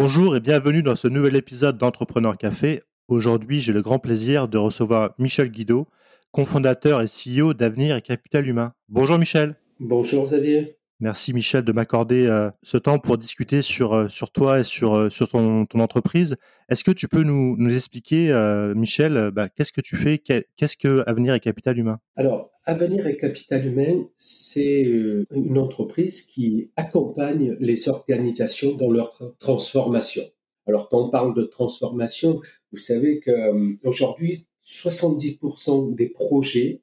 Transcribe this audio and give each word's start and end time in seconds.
Bonjour 0.00 0.36
et 0.36 0.40
bienvenue 0.40 0.84
dans 0.84 0.94
ce 0.94 1.08
nouvel 1.08 1.34
épisode 1.34 1.76
d'Entrepreneur 1.76 2.38
Café. 2.38 2.82
Aujourd'hui, 3.08 3.60
j'ai 3.60 3.72
le 3.72 3.82
grand 3.82 3.98
plaisir 3.98 4.46
de 4.46 4.56
recevoir 4.56 5.10
Michel 5.18 5.50
Guido, 5.50 5.88
cofondateur 6.30 7.02
et 7.02 7.06
CEO 7.06 7.52
d'Avenir 7.52 7.96
et 7.96 8.00
Capital 8.00 8.46
Humain. 8.46 8.74
Bonjour 8.88 9.18
Michel. 9.18 9.56
Bonjour 9.80 10.22
Xavier. 10.22 10.77
Merci 11.00 11.32
Michel 11.32 11.62
de 11.62 11.70
m'accorder 11.70 12.26
euh, 12.26 12.50
ce 12.64 12.76
temps 12.76 12.98
pour 12.98 13.18
discuter 13.18 13.62
sur, 13.62 13.92
euh, 13.92 14.08
toi 14.34 14.58
et 14.58 14.64
sur, 14.64 14.94
euh, 14.94 15.08
ton, 15.30 15.66
entreprise. 15.74 16.36
Est-ce 16.68 16.82
que 16.82 16.90
tu 16.90 17.06
peux 17.06 17.22
nous, 17.22 17.54
nous 17.56 17.74
expliquer, 17.74 18.32
Michel, 18.74 19.30
bah, 19.32 19.48
qu'est-ce 19.48 19.72
que 19.72 19.80
tu 19.80 19.96
fais? 19.96 20.18
Qu'est-ce 20.18 20.76
que 20.76 21.04
Avenir 21.06 21.34
et 21.34 21.40
Capital 21.40 21.78
Humain? 21.78 21.98
Alors, 22.16 22.50
Avenir 22.66 23.06
et 23.06 23.16
Capital 23.16 23.64
Humain, 23.64 24.06
c'est 24.16 24.82
une 25.30 25.56
entreprise 25.56 26.22
qui 26.22 26.70
accompagne 26.76 27.56
les 27.60 27.88
organisations 27.88 28.74
dans 28.74 28.90
leur 28.90 29.18
transformation. 29.38 30.24
Alors, 30.66 30.90
quand 30.90 31.06
on 31.06 31.10
parle 31.10 31.32
de 31.34 31.44
transformation, 31.44 32.40
vous 32.72 32.78
savez 32.78 33.20
qu'aujourd'hui, 33.20 34.46
70% 34.66 35.94
des 35.94 36.10
projets 36.10 36.82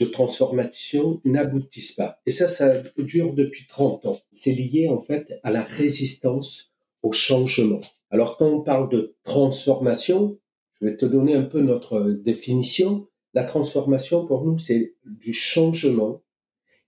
de 0.00 0.06
transformation 0.06 1.20
n'aboutissent 1.24 1.92
pas. 1.92 2.20
Et 2.26 2.30
ça, 2.30 2.48
ça 2.48 2.82
dure 2.98 3.32
depuis 3.32 3.66
30 3.66 4.06
ans. 4.06 4.18
C'est 4.32 4.52
lié 4.52 4.88
en 4.88 4.98
fait 4.98 5.38
à 5.42 5.50
la 5.50 5.62
résistance 5.62 6.72
au 7.02 7.12
changement. 7.12 7.80
Alors 8.10 8.36
quand 8.36 8.46
on 8.46 8.60
parle 8.60 8.88
de 8.88 9.16
transformation, 9.22 10.38
je 10.80 10.86
vais 10.86 10.96
te 10.96 11.06
donner 11.06 11.34
un 11.34 11.44
peu 11.44 11.60
notre 11.60 12.10
définition. 12.10 13.08
La 13.34 13.44
transformation 13.44 14.24
pour 14.24 14.44
nous, 14.44 14.58
c'est 14.58 14.94
du 15.04 15.32
changement 15.32 16.22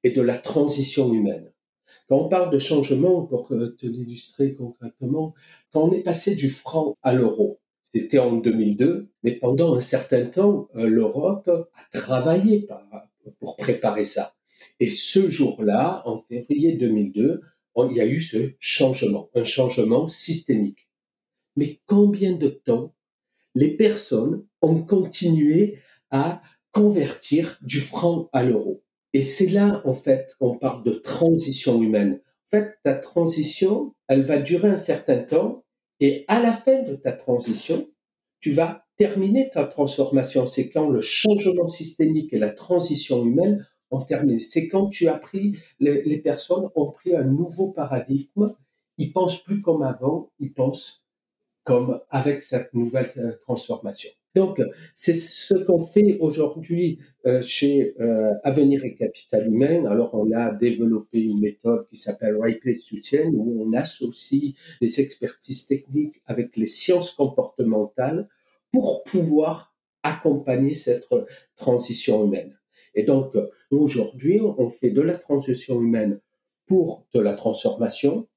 et 0.05 0.11
de 0.11 0.23
la 0.23 0.37
transition 0.37 1.13
humaine. 1.13 1.53
Quand 2.09 2.17
on 2.17 2.29
parle 2.29 2.51
de 2.51 2.59
changement, 2.59 3.23
pour 3.27 3.49
te 3.49 3.87
l'illustrer 3.87 4.55
concrètement, 4.55 5.35
quand 5.73 5.83
on 5.83 5.93
est 5.93 6.03
passé 6.03 6.35
du 6.35 6.49
franc 6.49 6.97
à 7.03 7.13
l'euro, 7.13 7.61
c'était 7.95 8.19
en 8.19 8.37
2002, 8.37 9.09
mais 9.23 9.33
pendant 9.33 9.75
un 9.75 9.81
certain 9.81 10.27
temps, 10.27 10.69
euh, 10.77 10.89
l'Europe 10.89 11.49
a 11.49 11.99
travaillé 11.99 12.67
pour 13.39 13.57
préparer 13.57 14.05
ça. 14.05 14.35
Et 14.81 14.91
ce 14.91 15.29
jour-là, 15.29 16.03
en 16.07 16.19
février 16.19 16.73
2002, 16.73 17.41
il 17.91 17.97
y 17.97 18.01
a 18.01 18.07
eu 18.07 18.21
ce 18.21 18.53
changement, 18.59 19.31
un 19.35 19.45
changement 19.45 20.09
systémique. 20.09 20.89
Mais 21.57 21.81
combien 21.87 22.33
de 22.33 22.49
temps 22.49 22.95
les 23.55 23.77
personnes 23.77 24.45
ont 24.63 24.83
continué 24.83 25.79
à 26.11 26.43
convertir 26.73 27.59
du 27.63 27.81
franc 27.81 28.29
à 28.33 28.43
l'euro? 28.43 28.83
Et 29.13 29.23
c'est 29.23 29.49
là, 29.49 29.81
en 29.85 29.95
fait, 29.95 30.35
qu'on 30.39 30.59
parle 30.59 30.85
de 30.85 30.93
transition 30.93 31.83
humaine. 31.83 32.21
En 32.47 32.51
fait, 32.51 32.79
ta 32.83 32.95
transition, 32.95 33.95
elle 34.09 34.23
va 34.23 34.39
durer 34.39 34.69
un 34.69 34.77
certain 34.77 35.19
temps 35.19 35.65
et 36.01 36.25
à 36.29 36.41
la 36.41 36.53
fin 36.53 36.83
de 36.83 36.95
ta 36.95 37.13
transition, 37.13 37.89
tu 38.41 38.53
vas 38.53 38.85
terminer 38.97 39.49
ta 39.51 39.65
transformation. 39.65 40.47
C'est 40.47 40.69
quand 40.69 40.89
le 40.89 41.01
changement 41.01 41.67
systémique 41.67 42.33
et 42.33 42.39
la 42.39 42.51
transition 42.51 43.25
humaine 43.25 43.67
ont 43.91 44.03
terminé. 44.03 44.39
C'est 44.39 44.69
quand 44.69 44.89
tu 44.89 45.09
as 45.09 45.19
pris, 45.19 45.57
les, 45.81 46.19
personnes 46.19 46.69
ont 46.75 46.91
pris 46.91 47.17
un 47.17 47.25
nouveau 47.25 47.69
paradigme. 47.69 48.55
Ils 48.99 49.13
pensent 49.13 49.43
plus 49.43 49.63
comme 49.63 49.83
avant, 49.83 50.31
ils 50.41 50.53
pensent 50.53 51.05
comme 51.65 52.01
avec 52.11 52.43
cette 52.43 52.75
nouvelle 52.75 53.11
euh, 53.19 53.37
transformation. 53.43 54.11
Donc, 54.35 54.63
c'est 54.95 55.15
ce 55.15 55.55
qu'on 55.55 55.81
fait 55.81 56.19
aujourd'hui 56.21 56.99
euh, 57.27 57.43
chez 57.43 57.95
euh, 58.01 58.33
Avenir 58.45 58.85
et 58.85 58.95
Capital 58.95 59.47
Humain. 59.47 59.87
Alors, 59.87 60.15
on 60.15 60.31
a 60.33 60.53
développé 60.53 61.21
une 61.23 61.41
méthode 61.41 61.87
qui 61.87 61.97
s'appelle 61.97 62.37
Right 62.37 62.61
Place 62.61 62.85
to 62.85 62.97
Change, 63.03 63.35
où 63.35 63.63
on 63.63 63.73
associe 63.73 64.55
des 64.81 65.01
expertises 65.01 65.67
techniques 65.67 66.21
avec 66.27 66.57
les 66.57 66.67
sciences 66.67 67.11
comportementales 67.11 68.29
pour 68.73 69.03
pouvoir 69.05 69.75
accompagner 70.03 70.75
cette 70.75 71.07
transition 71.57 72.25
humaine. 72.25 72.57
Et 72.95 73.03
donc, 73.03 73.37
aujourd'hui, 73.71 74.41
on 74.43 74.69
fait 74.71 74.91
de 74.91 75.01
la 75.01 75.17
transition 75.17 75.81
humaine 75.81 76.21
pour 76.67 77.07
de 77.15 77.21
la 77.21 77.33
transformation, 77.33 78.29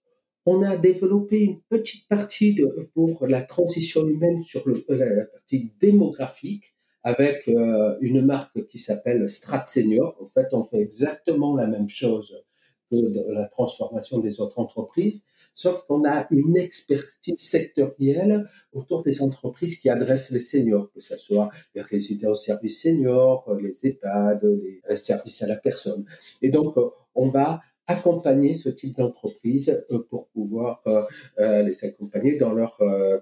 on 0.45 0.63
a 0.63 0.75
développé 0.77 1.41
une 1.41 1.61
petite 1.69 2.07
partie 2.07 2.59
pour 2.93 3.27
la 3.27 3.41
transition 3.41 4.07
humaine 4.07 4.41
sur 4.43 4.63
la 4.67 5.25
partie 5.25 5.71
démographique 5.79 6.73
avec 7.03 7.47
euh, 7.47 7.97
une 8.01 8.23
marque 8.23 8.65
qui 8.67 8.77
s'appelle 8.77 9.29
Strat 9.29 9.65
Senior. 9.65 10.15
En 10.21 10.25
fait, 10.25 10.47
on 10.51 10.63
fait 10.63 10.79
exactement 10.79 11.55
la 11.55 11.67
même 11.67 11.89
chose 11.89 12.43
que 12.91 12.95
la 13.31 13.45
transformation 13.47 14.19
des 14.19 14.41
autres 14.41 14.59
entreprises, 14.59 15.23
sauf 15.53 15.85
qu'on 15.87 16.03
a 16.05 16.27
une 16.29 16.57
expertise 16.57 17.39
sectorielle 17.39 18.47
autour 18.73 19.01
des 19.03 19.21
entreprises 19.21 19.79
qui 19.79 19.89
adressent 19.89 20.31
les 20.31 20.41
seniors, 20.41 20.91
que 20.91 20.99
ce 20.99 21.17
soit 21.17 21.49
les 21.73 21.81
résidents 21.81 22.35
services 22.35 22.81
seniors, 22.81 23.49
les 23.61 23.87
EHPAD, 23.87 24.41
les 24.89 24.97
services 24.97 25.41
à 25.41 25.47
la 25.47 25.55
personne. 25.55 26.05
Et 26.41 26.49
donc, 26.49 26.75
on 27.15 27.27
va 27.27 27.61
accompagner 27.87 28.53
ce 28.53 28.69
type 28.69 28.97
d'entreprise 28.97 29.83
euh, 29.91 29.99
pour 30.09 30.27
pouvoir 30.29 30.81
euh, 30.87 31.01
euh, 31.39 31.63
les 31.63 31.83
accompagner 31.85 32.37
dans 32.37 32.53
leur 32.53 32.79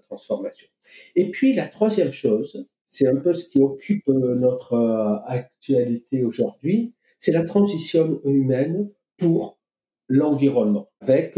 transformation. 0.07 0.67
Et 1.15 1.31
puis 1.31 1.53
la 1.53 1.67
troisième 1.67 2.11
chose, 2.11 2.67
c'est 2.87 3.07
un 3.07 3.15
peu 3.15 3.33
ce 3.33 3.47
qui 3.47 3.61
occupe 3.61 4.07
notre 4.07 5.21
actualité 5.27 6.23
aujourd'hui, 6.23 6.93
c'est 7.19 7.31
la 7.31 7.43
transition 7.43 8.21
humaine 8.23 8.89
pour 9.17 9.59
l'environnement, 10.07 10.89
avec 11.01 11.37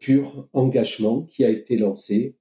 Pur 0.00 0.48
Engagement 0.52 1.22
qui 1.22 1.44
a 1.44 1.50
été 1.50 1.76
lancé 1.76 2.36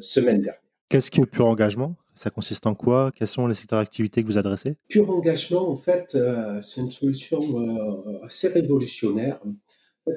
semaine 0.00 0.40
dernière. 0.40 0.62
Qu'est-ce 0.88 1.12
que 1.12 1.22
Pur 1.22 1.46
Engagement? 1.46 1.94
Ça 2.14 2.30
consiste 2.30 2.66
en 2.66 2.74
quoi? 2.74 3.12
Quels 3.14 3.28
sont 3.28 3.46
les 3.46 3.54
secteurs 3.54 3.80
d'activité 3.80 4.22
que 4.22 4.26
vous 4.28 4.38
adressez? 4.38 4.76
Pur 4.88 5.10
engagement, 5.10 5.68
en 5.68 5.76
fait, 5.76 6.14
euh, 6.14 6.60
c'est 6.62 6.80
une 6.80 6.90
solution 6.90 7.40
euh, 7.60 8.24
assez 8.24 8.48
révolutionnaire. 8.48 9.40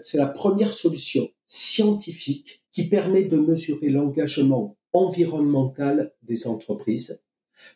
c'est 0.03 0.18
la 0.18 0.28
première 0.28 0.74
solution 0.74 1.30
scientifique 1.46 2.63
qui 2.72 2.88
permet 2.90 3.24
de 3.24 3.38
mesurer 3.38 3.90
l'engagement 3.90 4.78
environnemental 4.94 6.13
des 6.24 6.47
entreprises 6.47 7.24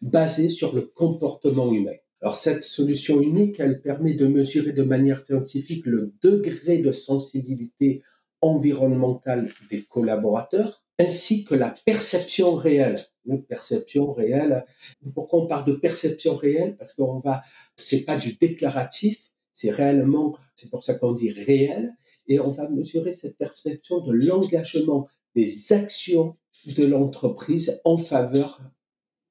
basé 0.01 0.49
sur 0.49 0.75
le 0.75 0.81
comportement 0.81 1.71
humain. 1.71 1.95
Alors 2.21 2.35
cette 2.35 2.63
solution 2.63 3.19
unique, 3.19 3.59
elle 3.59 3.81
permet 3.81 4.13
de 4.13 4.27
mesurer 4.27 4.73
de 4.73 4.83
manière 4.83 5.25
scientifique 5.25 5.85
le 5.85 6.13
degré 6.21 6.77
de 6.77 6.91
sensibilité 6.91 8.03
environnementale 8.41 9.49
des 9.69 9.81
collaborateurs 9.83 10.83
ainsi 10.99 11.45
que 11.45 11.55
la 11.55 11.73
perception 11.85 12.55
réelle 12.55 13.07
une 13.25 13.43
perception 13.43 14.11
réelle. 14.13 14.65
Pourquoi 15.13 15.41
on 15.41 15.47
parle 15.47 15.65
de 15.65 15.73
perception 15.73 16.35
réelle? 16.35 16.75
Parce 16.77 16.93
qu'on 16.93 17.19
va, 17.19 17.41
c'est 17.75 18.03
pas 18.03 18.17
du 18.17 18.35
déclaratif, 18.35 19.31
c'est 19.53 19.71
réellement, 19.71 20.37
c'est 20.55 20.69
pour 20.69 20.83
ça 20.83 20.95
qu'on 20.95 21.13
dit 21.13 21.31
réel, 21.31 21.93
et 22.27 22.39
on 22.39 22.49
va 22.49 22.69
mesurer 22.69 23.11
cette 23.11 23.37
perception 23.37 23.99
de 23.99 24.11
l'engagement 24.11 25.07
des 25.35 25.73
actions 25.73 26.37
de 26.65 26.85
l'entreprise 26.85 27.81
en 27.83 27.97
faveur 27.97 28.61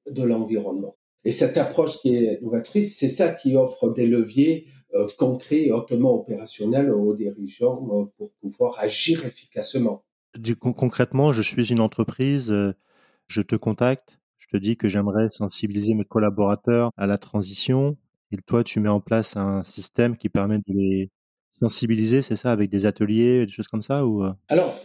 de 0.09 0.23
l'environnement. 0.23 0.95
Et 1.23 1.31
cette 1.31 1.57
approche 1.57 1.99
qui 1.99 2.15
est 2.15 2.41
novatrice, 2.41 2.97
c'est 2.97 3.09
ça 3.09 3.31
qui 3.31 3.55
offre 3.55 3.93
des 3.93 4.07
leviers 4.07 4.65
euh, 4.93 5.07
concrets 5.17 5.67
et 5.67 5.71
hautement 5.71 6.15
opérationnels 6.15 6.91
aux 6.91 7.13
dirigeants 7.13 7.87
euh, 7.91 8.05
pour 8.17 8.31
pouvoir 8.41 8.79
agir 8.79 9.25
efficacement. 9.25 10.03
Du 10.37 10.55
coup, 10.55 10.73
concrètement, 10.73 11.31
je 11.31 11.41
suis 11.41 11.71
une 11.71 11.79
entreprise, 11.79 12.51
euh, 12.51 12.73
je 13.31 13.41
te 13.41 13.55
contacte, 13.55 14.19
je 14.37 14.47
te 14.47 14.57
dis 14.57 14.75
que 14.75 14.89
j'aimerais 14.89 15.29
sensibiliser 15.29 15.93
mes 15.93 16.03
collaborateurs 16.03 16.91
à 16.97 17.07
la 17.07 17.17
transition, 17.17 17.97
et 18.31 18.37
toi, 18.45 18.63
tu 18.63 18.79
mets 18.79 18.89
en 18.89 18.99
place 18.99 19.37
un 19.37 19.63
système 19.63 20.17
qui 20.17 20.29
permet 20.29 20.57
de 20.57 20.63
les 20.73 21.09
sensibiliser, 21.59 22.21
c'est 22.21 22.35
ça, 22.35 22.51
avec 22.51 22.69
des 22.69 22.85
ateliers, 22.85 23.45
des 23.45 23.51
choses 23.51 23.67
comme 23.67 23.83
ça 23.83 24.05
ou 24.05 24.23
euh? 24.23 24.33
Alors, 24.47 24.79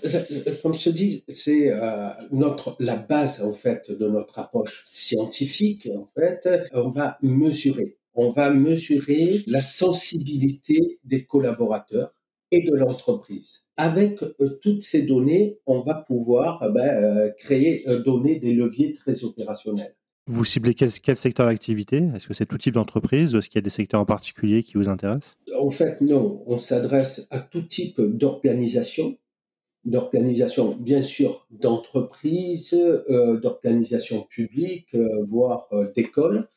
comme 0.62 0.74
je 0.74 0.84
te 0.84 0.90
dis, 0.90 1.24
c'est 1.28 1.72
euh, 1.72 2.10
notre 2.30 2.76
la 2.80 2.96
base 2.96 3.42
en 3.42 3.54
fait 3.54 3.90
de 3.90 4.08
notre 4.08 4.38
approche 4.38 4.84
scientifique. 4.86 5.88
En 5.96 6.08
fait, 6.14 6.48
on 6.72 6.90
va 6.90 7.18
mesurer, 7.22 7.96
on 8.14 8.28
va 8.28 8.50
mesurer 8.50 9.42
la 9.46 9.62
sensibilité 9.62 10.98
des 11.04 11.24
collaborateurs 11.24 12.12
et 12.56 12.70
de 12.70 12.74
l'entreprise. 12.74 13.64
Avec 13.76 14.22
euh, 14.22 14.58
toutes 14.62 14.82
ces 14.82 15.02
données, 15.02 15.58
on 15.66 15.80
va 15.80 15.94
pouvoir 15.94 16.62
euh, 16.62 16.70
ben, 16.70 16.88
euh, 16.88 17.30
créer, 17.38 17.84
donner 18.04 18.38
des 18.38 18.54
leviers 18.54 18.92
très 18.92 19.24
opérationnels. 19.24 19.94
Vous 20.28 20.44
ciblez 20.44 20.74
quel, 20.74 20.90
secteur 20.90 21.46
d'activité? 21.46 22.02
Est-ce 22.14 22.26
que 22.26 22.34
c'est 22.34 22.46
tout 22.46 22.58
type 22.58 22.74
d'entreprise 22.74 23.34
ou 23.34 23.38
est-ce 23.38 23.48
qu'il 23.48 23.58
y 23.58 23.60
a 23.60 23.62
des 23.62 23.70
secteurs 23.70 24.00
en 24.00 24.06
particulier 24.06 24.64
qui 24.64 24.76
vous 24.76 24.88
intéressent? 24.88 25.36
En 25.56 25.70
fait, 25.70 26.00
non. 26.00 26.42
On 26.46 26.58
s'adresse 26.58 27.28
à 27.30 27.38
tout 27.38 27.62
type 27.62 28.00
d'organisation, 28.00 29.16
d'organisation 29.84 30.74
bien 30.80 31.04
sûr 31.04 31.46
d'entreprise, 31.52 32.76
d'organisation 33.08 34.22
publique, 34.22 34.96
voire 35.28 35.68
d'école. 35.94 36.48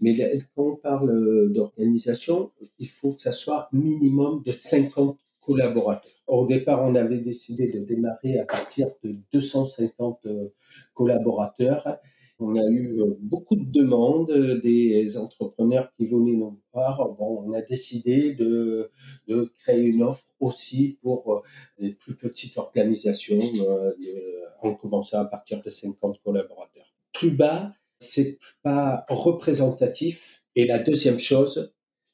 Mais 0.00 0.16
quand 0.56 0.64
on 0.64 0.74
parle 0.74 1.52
d'organisation, 1.52 2.50
il 2.80 2.88
faut 2.88 3.12
que 3.12 3.20
ça 3.20 3.30
soit 3.30 3.68
minimum 3.72 4.42
de 4.44 4.50
50 4.50 5.16
collaborateurs. 5.44 6.12
Au 6.26 6.46
départ, 6.46 6.82
on 6.82 6.94
avait 6.94 7.18
décidé 7.18 7.68
de 7.68 7.80
démarrer 7.80 8.38
à 8.38 8.44
partir 8.44 8.88
de 9.02 9.16
250 9.32 10.26
collaborateurs. 10.94 11.98
On 12.38 12.56
a 12.56 12.64
eu 12.70 13.00
beaucoup 13.20 13.56
de 13.56 13.70
demandes 13.70 14.32
des 14.62 15.16
entrepreneurs 15.16 15.92
qui 15.96 16.06
venaient 16.06 16.36
nous 16.36 16.58
voir. 16.72 17.08
Bon, 17.10 17.44
on 17.46 17.52
a 17.52 17.62
décidé 17.62 18.34
de, 18.34 18.90
de 19.28 19.52
créer 19.58 19.82
une 19.82 20.02
offre 20.02 20.24
aussi 20.40 20.98
pour 21.02 21.42
les 21.78 21.92
plus 21.92 22.16
petites 22.16 22.56
organisations, 22.58 23.40
en 24.62 24.74
commençant 24.74 25.20
à 25.20 25.24
partir 25.24 25.62
de 25.62 25.70
50 25.70 26.20
collaborateurs. 26.24 26.92
Plus 27.12 27.30
bas, 27.30 27.72
c'est 27.98 28.38
pas 28.62 29.04
représentatif. 29.08 30.42
Et 30.54 30.66
la 30.66 30.78
deuxième 30.78 31.18
chose, 31.18 31.72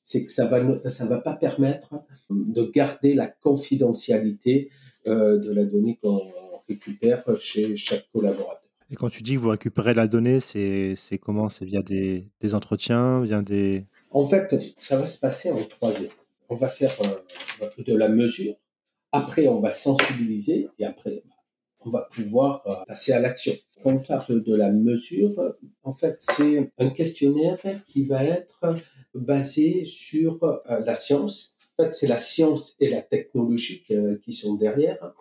c'est 0.08 0.24
que 0.24 0.32
ça 0.32 0.46
va 0.46 0.58
ça 0.88 1.04
va 1.04 1.18
pas 1.18 1.34
permettre 1.34 1.90
de 2.30 2.62
garder 2.64 3.12
la 3.12 3.26
confidentialité 3.26 4.70
euh, 5.06 5.36
de 5.38 5.52
la 5.52 5.66
donnée 5.66 5.98
qu'on 6.02 6.18
récupère 6.66 7.22
chez 7.38 7.76
chaque 7.76 8.08
collaborateur. 8.10 8.70
Et 8.90 8.94
quand 8.94 9.10
tu 9.10 9.22
dis 9.22 9.34
que 9.34 9.40
vous 9.40 9.50
récupérez 9.50 9.92
la 9.92 10.08
donnée, 10.08 10.40
c'est 10.40 10.96
comment? 11.20 11.50
C'est 11.50 11.66
via 11.66 11.82
des, 11.82 12.26
des, 12.40 12.54
entretiens, 12.54 13.20
via 13.20 13.42
des... 13.42 13.84
En 14.10 14.24
fait, 14.24 14.56
ça 14.78 14.96
va 14.96 15.04
se 15.04 15.20
passer 15.20 15.50
en 15.50 15.62
trois 15.62 15.92
étapes. 16.00 16.16
On 16.48 16.54
va 16.54 16.68
faire 16.68 16.90
euh, 17.04 17.68
de 17.76 17.94
la 17.94 18.08
mesure, 18.08 18.54
après 19.12 19.46
on 19.46 19.60
va 19.60 19.70
sensibiliser, 19.70 20.70
et 20.78 20.86
après 20.86 21.22
on 21.80 21.90
va 21.90 22.08
pouvoir 22.14 22.62
euh, 22.66 22.76
passer 22.86 23.12
à 23.12 23.20
l'action. 23.20 23.52
Quand 23.82 23.92
on 23.92 23.98
parle 23.98 24.42
de 24.42 24.56
la 24.56 24.70
mesure, 24.70 25.34
en 25.82 25.92
fait, 25.92 26.16
c'est 26.20 26.72
un 26.78 26.88
questionnaire 26.88 27.58
qui 27.86 28.04
va 28.04 28.24
être 28.24 28.58
basé 29.14 29.84
sur 29.84 30.42
euh, 30.42 30.80
la 30.80 30.94
science. 30.94 31.56
En 31.78 31.84
fait, 31.84 31.94
c'est 31.94 32.06
la 32.06 32.16
science 32.16 32.76
et 32.80 32.88
la 32.88 33.02
technologie 33.02 33.84
qui 34.22 34.32
sont 34.32 34.54
derrière. 34.54 35.14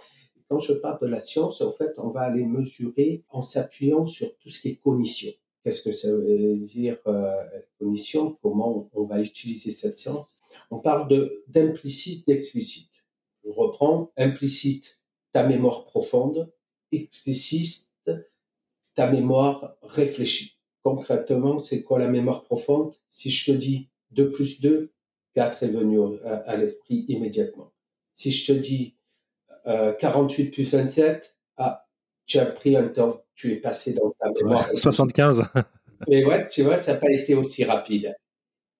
Quand 0.49 0.59
je 0.59 0.73
parle 0.73 0.99
de 1.01 1.07
la 1.07 1.19
science, 1.19 1.61
en 1.61 1.71
fait, 1.71 1.93
on 1.97 2.09
va 2.09 2.21
aller 2.21 2.45
mesurer 2.45 3.23
en 3.29 3.43
s'appuyant 3.43 4.07
sur 4.07 4.35
tout 4.37 4.49
ce 4.49 4.61
qui 4.61 4.69
est 4.69 4.75
cognition. 4.75 5.31
Qu'est-ce 5.63 5.81
que 5.81 5.91
ça 5.91 6.09
veut 6.09 6.57
dire 6.57 6.97
euh, 7.07 7.35
cognition? 7.77 8.37
Comment 8.41 8.89
on 8.93 9.03
va 9.03 9.19
utiliser 9.19 9.71
cette 9.71 9.97
science? 9.97 10.29
On 10.71 10.79
parle 10.79 11.09
de 11.09 11.43
d'implicite, 11.47 12.25
d'explicite. 12.25 12.91
Je 13.43 13.49
reprends 13.49 14.11
implicite, 14.17 14.99
ta 15.33 15.45
mémoire 15.45 15.83
profonde, 15.83 16.51
explicite, 16.91 17.91
ta 18.95 19.11
mémoire 19.11 19.75
réfléchie. 19.81 20.56
Concrètement, 20.87 21.61
c'est 21.61 21.83
quoi 21.83 21.99
la 21.99 22.07
mémoire 22.07 22.45
profonde? 22.45 22.93
Si 23.09 23.29
je 23.29 23.51
te 23.51 23.57
dis 23.57 23.89
2 24.11 24.31
plus 24.31 24.61
2, 24.61 24.93
4 25.33 25.63
est 25.63 25.67
venu 25.67 25.99
à, 26.23 26.55
l'esprit 26.55 27.03
immédiatement. 27.09 27.73
Si 28.15 28.31
je 28.31 28.53
te 28.53 28.57
dis 28.57 28.95
48 29.65 30.47
euh, 30.47 30.51
plus 30.51 30.71
27, 30.71 31.35
ah, 31.57 31.85
tu 32.25 32.39
as 32.39 32.45
pris 32.45 32.77
un 32.77 32.87
temps, 32.87 33.21
tu 33.35 33.51
es 33.51 33.57
passé 33.57 33.95
dans 33.95 34.11
ta 34.11 34.31
mémoire. 34.31 34.65
75. 34.75 35.43
Mais 36.07 36.23
ouais, 36.23 36.47
tu 36.47 36.63
vois, 36.63 36.77
ça 36.77 36.93
n'a 36.93 36.99
pas 36.99 37.11
été 37.11 37.35
aussi 37.35 37.65
rapide. 37.65 38.15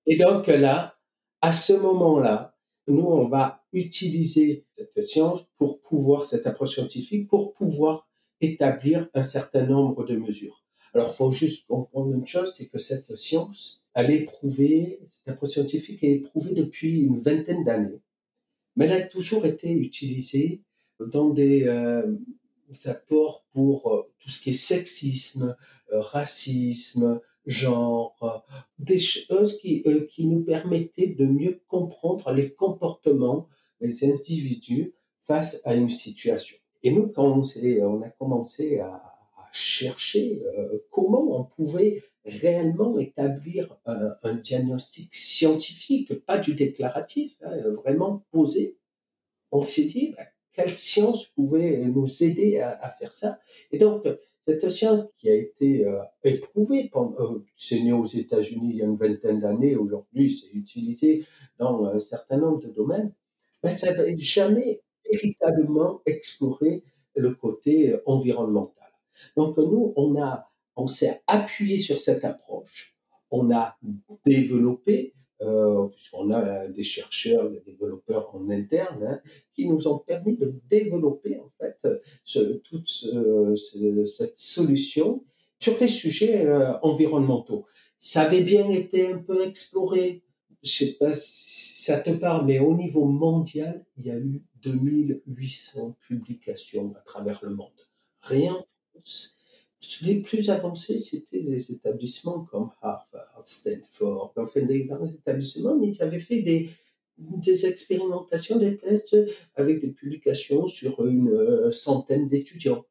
Et 0.06 0.16
donc 0.16 0.46
là, 0.46 0.96
à 1.42 1.52
ce 1.52 1.74
moment-là, 1.74 2.56
nous, 2.86 3.04
on 3.04 3.26
va 3.26 3.66
utiliser 3.74 4.64
cette 4.78 5.04
science 5.04 5.44
pour 5.58 5.82
pouvoir, 5.82 6.24
cette 6.24 6.46
approche 6.46 6.72
scientifique, 6.72 7.28
pour 7.28 7.52
pouvoir 7.52 8.08
établir 8.40 9.10
un 9.12 9.22
certain 9.22 9.66
nombre 9.66 10.06
de 10.06 10.16
mesures. 10.16 10.64
Alors, 10.94 11.10
il 11.12 11.16
faut 11.16 11.30
juste 11.30 11.66
comprendre 11.66 12.14
une 12.14 12.26
chose, 12.26 12.54
c'est 12.56 12.68
que 12.68 12.78
cette 12.78 13.14
science, 13.16 13.84
elle 13.94 14.10
est 14.10 14.24
prouvée, 14.24 15.00
cette 15.08 15.28
approche 15.28 15.52
scientifique 15.52 16.02
est 16.02 16.18
prouvée 16.18 16.54
depuis 16.54 17.02
une 17.02 17.18
vingtaine 17.18 17.64
d'années, 17.64 18.00
mais 18.76 18.86
elle 18.86 19.02
a 19.02 19.06
toujours 19.06 19.44
été 19.44 19.70
utilisée 19.70 20.62
dans 21.00 21.30
des, 21.30 21.64
euh, 21.64 22.16
apports 22.84 23.44
pour 23.52 23.92
euh, 23.92 24.10
tout 24.18 24.28
ce 24.30 24.40
qui 24.40 24.50
est 24.50 24.54
sexisme, 24.54 25.56
euh, 25.92 26.00
racisme, 26.00 27.20
genre, 27.46 28.44
des 28.78 28.98
choses 28.98 29.56
qui, 29.58 29.82
nous 30.18 30.44
permettaient 30.44 31.08
de 31.08 31.24
mieux 31.24 31.62
comprendre 31.66 32.30
les 32.32 32.52
comportements 32.52 33.48
des 33.80 34.04
individus 34.04 34.92
face 35.22 35.62
à 35.64 35.74
une 35.74 35.88
situation. 35.88 36.58
Et 36.82 36.90
nous, 36.90 37.08
quand 37.08 37.42
on 37.42 38.02
a 38.02 38.10
commencé 38.10 38.80
à, 38.80 39.07
chercher 39.58 40.42
comment 40.90 41.40
on 41.40 41.44
pouvait 41.44 42.02
réellement 42.24 42.98
établir 42.98 43.76
un, 43.86 44.34
diagnostic 44.34 45.14
scientifique, 45.14 46.24
pas 46.24 46.38
du 46.38 46.54
déclaratif, 46.54 47.36
hein, 47.42 47.56
vraiment 47.70 48.24
posé, 48.30 48.76
on 49.50 49.62
s'est 49.62 49.84
dit, 49.84 50.14
bah, 50.16 50.24
quelle 50.52 50.72
science 50.72 51.26
pouvait 51.26 51.78
nous 51.86 52.22
aider 52.22 52.60
à, 52.60 52.90
faire 52.98 53.14
ça? 53.14 53.38
Et 53.70 53.78
donc, 53.78 54.06
cette 54.46 54.70
science 54.70 55.06
qui 55.18 55.28
a 55.28 55.34
été 55.34 55.84
euh, 55.84 56.00
éprouvée, 56.24 56.90
euh, 56.94 57.38
c'est 57.54 57.80
né 57.80 57.92
aux 57.92 58.06
États-Unis 58.06 58.70
il 58.70 58.76
y 58.76 58.82
a 58.82 58.86
une 58.86 58.94
vingtaine 58.94 59.40
d'années, 59.40 59.76
aujourd'hui 59.76 60.30
c'est 60.30 60.50
utilisé 60.54 61.24
dans 61.58 61.84
un 61.84 62.00
certain 62.00 62.38
nombre 62.38 62.60
de 62.60 62.68
domaines, 62.68 63.12
mais 63.62 63.76
ça 63.76 63.92
n'avait 63.92 64.16
jamais 64.18 64.80
véritablement 65.10 66.00
exploré 66.06 66.82
le 67.14 67.34
côté 67.34 67.94
environnemental. 68.06 68.77
Donc 69.36 69.56
nous, 69.56 69.92
on 69.96 70.20
a, 70.20 70.50
on 70.76 70.88
s'est 70.88 71.22
appuyé 71.26 71.78
sur 71.78 72.00
cette 72.00 72.24
approche, 72.24 72.96
on 73.30 73.50
a 73.50 73.76
développé 74.24 75.14
euh, 75.40 75.86
puisqu'on 75.88 76.32
a 76.32 76.66
des 76.66 76.82
chercheurs, 76.82 77.48
des 77.48 77.60
développeurs 77.60 78.34
en 78.34 78.50
interne, 78.50 79.04
hein, 79.04 79.20
qui 79.54 79.68
nous 79.68 79.86
ont 79.86 79.98
permis 79.98 80.36
de 80.36 80.54
développer 80.68 81.38
en 81.38 81.50
fait 81.60 81.78
toute 82.64 82.88
cette 84.06 84.38
solution 84.38 85.24
sur 85.60 85.78
les 85.80 85.88
sujets 85.88 86.44
euh, 86.46 86.78
environnementaux. 86.82 87.66
Ça 87.98 88.22
avait 88.22 88.42
bien 88.42 88.70
été 88.70 89.12
un 89.12 89.18
peu 89.18 89.44
exploré. 89.46 90.22
Je 90.62 90.70
sais 90.70 90.92
pas 90.94 91.14
si 91.14 91.82
ça 91.84 91.98
te 92.00 92.10
parle, 92.10 92.46
mais 92.46 92.58
au 92.58 92.74
niveau 92.74 93.04
mondial, 93.04 93.84
il 93.96 94.06
y 94.06 94.10
a 94.10 94.18
eu 94.18 94.42
2800 94.62 95.96
publications 96.00 96.94
à 96.96 97.00
travers 97.00 97.40
le 97.44 97.50
monde. 97.50 97.70
Rien 98.22 98.58
les 100.02 100.20
plus 100.20 100.50
avancés, 100.50 100.98
c'était 100.98 101.42
des 101.42 101.72
établissements 101.72 102.44
comme 102.50 102.70
Harvard, 102.82 103.42
Stanford, 103.44 104.32
enfin 104.36 104.62
des 104.62 104.84
grands 104.84 105.06
établissements, 105.06 105.76
mais 105.76 105.88
ils 105.88 106.02
avaient 106.02 106.18
fait 106.18 106.42
des, 106.42 107.66
expérimentations, 107.66 108.58
des 108.58 108.76
tests 108.76 109.16
avec 109.54 109.80
des 109.80 109.90
publications 109.90 110.68
sur 110.68 111.06
une 111.06 111.30
euh, 111.30 111.72
centaine 111.72 112.28
d'étudiants. 112.28 112.84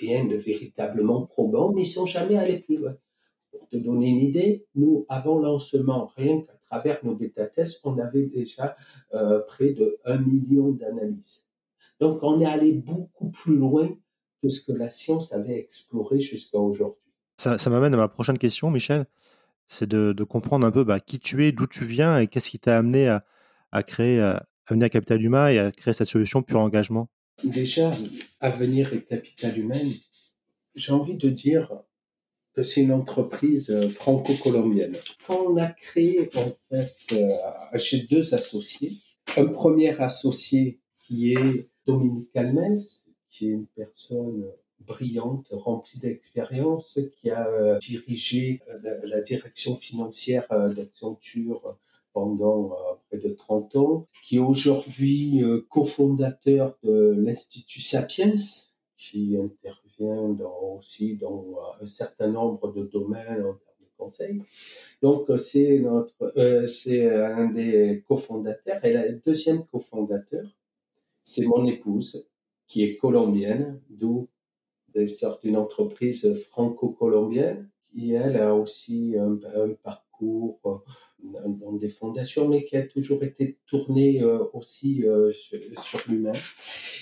Rien 0.00 0.24
de 0.24 0.36
véritablement 0.36 1.26
probant, 1.26 1.72
mais 1.72 1.82
ils 1.82 1.86
sont 1.86 2.06
jamais 2.06 2.36
allés 2.36 2.60
plus 2.60 2.78
loin. 2.78 2.96
Pour 3.50 3.68
te 3.68 3.76
donner 3.76 4.08
une 4.08 4.20
idée, 4.20 4.66
nous, 4.74 5.04
avant 5.10 5.38
lancement, 5.38 6.10
rien 6.16 6.40
qu'à 6.40 6.54
travers 6.66 7.04
nos 7.04 7.14
bêta-tests, 7.14 7.80
on 7.84 7.98
avait 7.98 8.26
déjà 8.26 8.76
euh, 9.12 9.40
près 9.40 9.74
de 9.74 9.98
1 10.06 10.18
million 10.18 10.70
d'analyses. 10.70 11.44
Donc, 12.00 12.20
on 12.22 12.40
est 12.40 12.46
allé 12.46 12.72
beaucoup 12.72 13.30
plus 13.30 13.56
loin 13.56 13.94
que 14.42 14.50
ce 14.50 14.64
que 14.64 14.72
la 14.72 14.90
science 14.90 15.32
avait 15.32 15.58
exploré 15.58 16.20
jusqu'à 16.20 16.58
aujourd'hui. 16.58 17.00
Ça, 17.38 17.56
m'amène 17.70 17.94
à 17.94 17.96
ma 17.96 18.08
prochaine 18.08 18.38
question, 18.38 18.70
Michel. 18.70 19.06
C'est 19.66 19.88
de, 19.88 20.24
comprendre 20.24 20.66
un 20.66 20.70
peu 20.70 20.84
bah, 20.84 21.00
qui 21.00 21.18
tu 21.18 21.44
es, 21.46 21.52
d'où 21.52 21.66
tu 21.66 21.84
viens 21.84 22.18
et 22.18 22.26
qu'est-ce 22.26 22.50
qui 22.50 22.58
t'a 22.58 22.76
amené 22.76 23.08
à, 23.08 23.82
créer, 23.82 24.20
à, 24.20 24.46
à 24.66 24.88
Capital 24.88 25.22
Humain 25.22 25.48
et 25.48 25.58
à 25.58 25.72
créer 25.72 25.94
cette 25.94 26.08
solution 26.08 26.42
pure 26.42 26.60
engagement? 26.60 27.08
Déjà, 27.44 27.96
Avenir 28.40 28.92
et 28.92 29.02
Capital 29.02 29.58
Humain, 29.58 29.92
j'ai 30.74 30.92
envie 30.92 31.16
de 31.16 31.28
dire 31.30 31.72
que 32.54 32.62
c'est 32.62 32.82
une 32.82 32.92
entreprise 32.92 33.70
euh, 33.70 33.88
franco-colombienne. 33.88 34.96
Quand 35.26 35.46
on 35.48 35.56
a 35.56 35.68
créé, 35.68 36.28
en 36.34 36.52
fait, 36.68 36.94
euh, 37.12 37.34
j'ai 37.74 38.02
deux 38.02 38.34
associés. 38.34 38.92
Un 39.36 39.46
premier 39.46 39.98
associé 40.00 40.80
qui 40.98 41.32
est 41.32 41.70
Dominique 41.86 42.28
Almens, 42.36 43.01
qui 43.32 43.48
est 43.48 43.52
une 43.52 43.66
personne 43.66 44.46
brillante, 44.80 45.46
remplie 45.50 45.98
d'expérience, 46.00 47.00
qui 47.16 47.30
a 47.30 47.48
euh, 47.48 47.78
dirigé 47.78 48.60
euh, 48.68 49.00
la, 49.04 49.20
direction 49.22 49.74
financière 49.74 50.46
euh, 50.52 50.72
d'Accenture 50.72 51.78
pendant 52.12 52.76
près 53.08 53.18
de 53.18 53.30
30 53.30 53.76
ans, 53.76 54.06
qui 54.22 54.36
est 54.36 54.40
aujourd'hui 54.40 55.42
cofondateur 55.70 56.76
de 56.82 57.14
l'Institut 57.16 57.80
Sapiens, 57.80 58.34
qui 58.98 59.38
intervient 59.38 60.36
aussi 60.76 61.16
dans 61.16 61.56
un 61.80 61.86
certain 61.86 62.28
nombre 62.28 62.70
de 62.70 62.82
domaines 62.82 63.40
en 63.46 63.54
termes 63.54 63.80
de 63.80 63.88
conseil. 63.96 64.42
Donc 65.00 65.26
c'est 65.38 65.78
notre, 65.78 66.66
c'est 66.66 67.10
un 67.10 67.46
des 67.46 68.04
cofondateurs. 68.06 68.84
Et 68.84 68.92
le 68.92 69.22
deuxième 69.24 69.64
cofondateur, 69.64 70.44
c'est 71.24 71.46
mon 71.46 71.64
épouse, 71.64 72.28
qui 72.72 72.84
est 72.84 72.96
colombienne, 72.96 73.82
d'où 73.90 74.30
des 74.94 75.06
sortes 75.06 75.44
d'une 75.44 75.58
entreprise 75.58 76.32
franco-colombienne 76.48 77.68
qui, 77.92 78.12
elle, 78.12 78.38
a 78.38 78.54
aussi 78.54 79.14
un, 79.18 79.68
parcours 79.82 80.82
dans 81.22 81.72
des 81.72 81.90
fondations, 81.90 82.48
mais 82.48 82.64
qui 82.64 82.78
a 82.78 82.86
toujours 82.86 83.24
été 83.24 83.58
tourné 83.66 84.24
aussi 84.54 85.04
sur, 85.34 86.00
l'humain. 86.08 86.32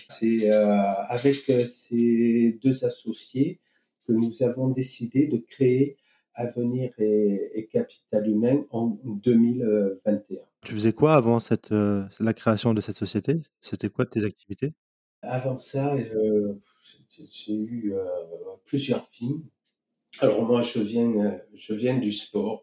C'est 0.08 0.50
avec 0.50 1.44
ces 1.66 2.58
deux 2.60 2.84
associés 2.84 3.60
que 4.08 4.12
nous 4.12 4.42
avons 4.42 4.70
décidé 4.70 5.28
de 5.28 5.36
créer 5.36 5.96
Avenir 6.34 6.90
et, 6.98 7.68
Capital 7.70 8.28
Humain 8.28 8.64
en 8.70 8.98
2021. 9.04 10.40
Tu 10.62 10.74
faisais 10.74 10.92
quoi 10.92 11.14
avant 11.14 11.38
cette, 11.38 11.70
la 11.70 12.34
création 12.34 12.74
de 12.74 12.80
cette 12.80 12.96
société? 12.96 13.40
C'était 13.60 13.88
quoi 13.88 14.04
tes 14.04 14.24
activités? 14.24 14.72
Avant 15.22 15.58
ça, 15.58 15.96
j'ai 17.30 17.52
eu 17.54 17.94
plusieurs 18.64 19.08
films. 19.10 19.42
Alors 20.20 20.42
moi, 20.42 20.62
je 20.62 20.80
viens, 20.80 21.38
je 21.54 21.74
viens 21.74 21.98
du 21.98 22.12
sport. 22.12 22.62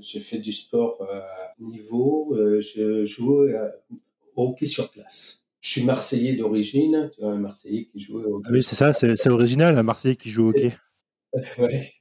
J'ai 0.00 0.20
fait 0.20 0.38
du 0.38 0.52
sport 0.52 1.02
à 1.02 1.54
niveau. 1.58 2.34
Je 2.60 3.04
jouais 3.04 3.54
au 4.36 4.50
hockey 4.50 4.66
sur 4.66 4.90
place. 4.90 5.44
Je 5.60 5.70
suis 5.70 5.84
Marseillais 5.84 6.36
d'origine, 6.36 7.10
un 7.22 7.36
Marseillais 7.36 7.86
qui 7.86 7.98
jouait 7.98 8.24
au 8.24 8.36
hockey. 8.36 8.48
Ah 8.48 8.52
oui, 8.52 8.62
c'est 8.62 8.76
ça, 8.76 8.92
c'est 8.92 9.28
original, 9.30 9.78
un 9.78 9.82
Marseillais 9.82 10.16
qui 10.16 10.28
joue 10.28 10.44
au 10.44 10.48
hockey. 10.50 10.72
ouais. 11.58 11.92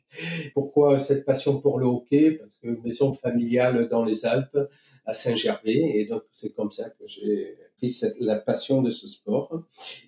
Pourquoi 0.54 1.00
cette 1.00 1.26
passion 1.26 1.60
pour 1.60 1.80
le 1.80 1.86
hockey? 1.86 2.32
Parce 2.32 2.58
que 2.58 2.68
maison 2.84 3.14
familiale 3.14 3.88
dans 3.90 4.04
les 4.04 4.26
Alpes, 4.26 4.58
à 5.06 5.14
Saint-Gervais, 5.14 5.94
et 5.96 6.06
donc 6.06 6.24
c'est 6.32 6.56
comme 6.56 6.72
ça 6.72 6.90
que 6.90 7.08
j'ai 7.08 7.58
pris 7.78 7.94
la 8.20 8.38
passion 8.38 8.82
de 8.82 8.90
ce 8.90 9.08
sport. 9.08 9.64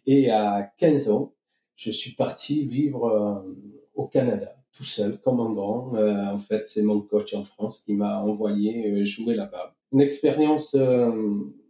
Et 0.05 0.29
à 0.29 0.71
15 0.77 1.09
ans, 1.09 1.33
je 1.75 1.91
suis 1.91 2.11
parti 2.11 2.65
vivre 2.65 3.05
euh, 3.05 3.55
au 3.93 4.07
Canada, 4.07 4.55
tout 4.75 4.83
seul, 4.83 5.19
comme 5.19 5.39
un 5.39 5.53
grand. 5.53 5.95
Euh, 5.95 6.25
en 6.27 6.37
fait, 6.37 6.67
c'est 6.67 6.83
mon 6.83 7.01
coach 7.01 7.33
en 7.33 7.43
France 7.43 7.81
qui 7.81 7.93
m'a 7.93 8.21
envoyé 8.21 8.91
euh, 8.91 9.05
jouer 9.05 9.35
là-bas. 9.35 9.75
Une 9.91 10.01
expérience 10.01 10.75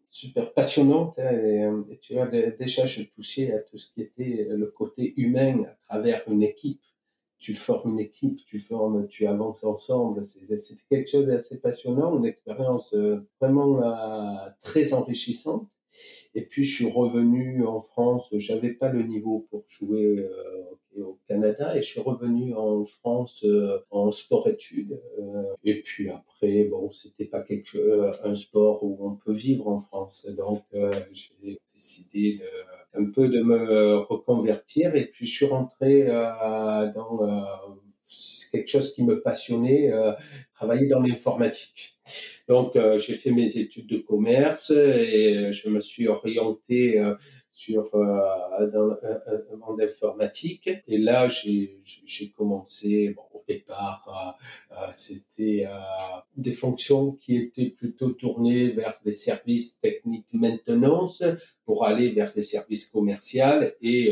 super 0.10 0.54
passionnante. 0.54 1.20
Hein, 1.20 1.86
et, 1.90 1.98
tu 1.98 2.14
vois, 2.14 2.28
déjà, 2.28 2.86
je 2.86 3.04
touchais 3.04 3.52
à 3.52 3.60
tout 3.60 3.78
ce 3.78 3.92
qui 3.92 4.02
était 4.02 4.48
le 4.50 4.68
côté 4.68 5.14
humain 5.18 5.64
à 5.64 5.76
travers 5.88 6.24
une 6.30 6.42
équipe. 6.42 6.82
Tu 7.46 7.54
formes 7.54 7.92
une 7.92 8.00
équipe, 8.00 8.40
tu 8.48 8.58
formes, 8.58 9.08
tu 9.08 9.28
avances 9.28 9.64
ensemble. 9.64 10.26
C'est 10.26 10.48
quelque 10.90 11.08
chose 11.08 11.28
d'assez 11.28 11.62
passionnant, 11.62 12.18
une 12.18 12.26
expérience 12.26 12.96
vraiment 13.40 13.84
très 14.64 14.94
enrichissante. 14.94 15.70
Et 16.36 16.42
puis, 16.42 16.66
je 16.66 16.76
suis 16.76 16.92
revenu 16.92 17.66
en 17.66 17.80
France. 17.80 18.28
J'avais 18.34 18.72
pas 18.72 18.92
le 18.92 19.04
niveau 19.04 19.48
pour 19.50 19.64
jouer 19.70 20.20
euh, 20.20 21.02
au 21.02 21.18
Canada 21.30 21.78
et 21.78 21.82
je 21.82 21.88
suis 21.88 22.02
revenu 22.02 22.54
en 22.54 22.84
France 22.84 23.46
euh, 23.46 23.80
en 23.90 24.12
sport-études. 24.12 25.02
Euh, 25.18 25.44
et 25.64 25.82
puis 25.82 26.10
après, 26.10 26.66
bon, 26.66 26.92
c'était 26.92 27.26
pas 27.26 27.42
quelque, 27.42 28.12
un 28.22 28.36
sport 28.36 28.84
où 28.84 28.98
on 29.00 29.16
peut 29.16 29.32
vivre 29.32 29.70
en 29.70 29.80
France. 29.80 30.28
Donc, 30.38 30.64
j'ai 31.14 31.58
décidé 31.74 32.40
de, 32.40 33.00
un 33.02 33.10
peu 33.12 33.30
de 33.30 33.42
me 33.42 34.00
reconvertir. 34.00 34.94
Et 34.96 35.06
puis, 35.06 35.28
je 35.28 35.36
suis 35.36 35.46
rentré 35.46 36.06
dans 36.06 37.18
quelque 38.52 38.70
chose 38.70 38.94
qui 38.94 39.04
me 39.04 39.22
passionnait, 39.22 39.92
travailler 40.54 40.88
dans 40.88 41.02
l'informatique. 41.02 41.96
Donc, 42.48 42.76
euh, 42.76 42.98
j'ai 42.98 43.14
fait 43.14 43.32
mes 43.32 43.58
études 43.58 43.88
de 43.88 43.98
commerce 43.98 44.72
et 44.72 45.52
je 45.52 45.70
me 45.70 45.80
suis 45.80 46.08
orienté 46.08 47.00
euh, 47.00 47.16
sur 47.52 47.90
euh, 47.96 48.68
dans 48.72 48.84
le 48.84 49.58
monde 49.58 49.82
informatique. 49.82 50.70
Et 50.88 50.98
là, 50.98 51.28
j'ai 51.28 51.80
commencé, 52.38 53.14
bon, 53.16 53.24
au 53.34 53.44
départ, 53.48 54.38
c'était 54.94 55.66
des 56.36 56.52
fonctions 56.52 57.14
qui 57.14 57.38
étaient 57.38 57.70
plutôt 57.70 58.10
tournées 58.10 58.72
vers 58.72 59.00
des 59.06 59.14
services 59.14 59.80
techniques 59.80 60.28
maintenance 60.34 61.24
pour 61.66 61.86
aller 61.86 62.12
vers 62.12 62.34
des 62.34 62.42
services 62.42 62.88
commerciaux 62.90 63.72
et 63.82 64.12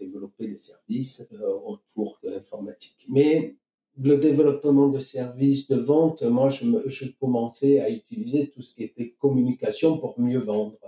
développer 0.00 0.48
des 0.48 0.58
services 0.58 1.28
autour 1.64 2.18
de 2.22 2.30
l'informatique. 2.30 3.06
Mais 3.08 3.56
le 3.98 4.18
développement 4.18 4.88
de 4.88 4.98
services 4.98 5.68
de 5.68 5.76
vente, 5.76 6.22
moi, 6.22 6.48
je, 6.50 7.10
commençais 7.18 7.80
à 7.80 7.90
utiliser 7.90 8.50
tout 8.50 8.60
ce 8.60 8.74
qui 8.74 8.84
était 8.84 9.14
communication 9.18 9.98
pour 9.98 10.20
mieux 10.20 10.38
vendre. 10.38 10.78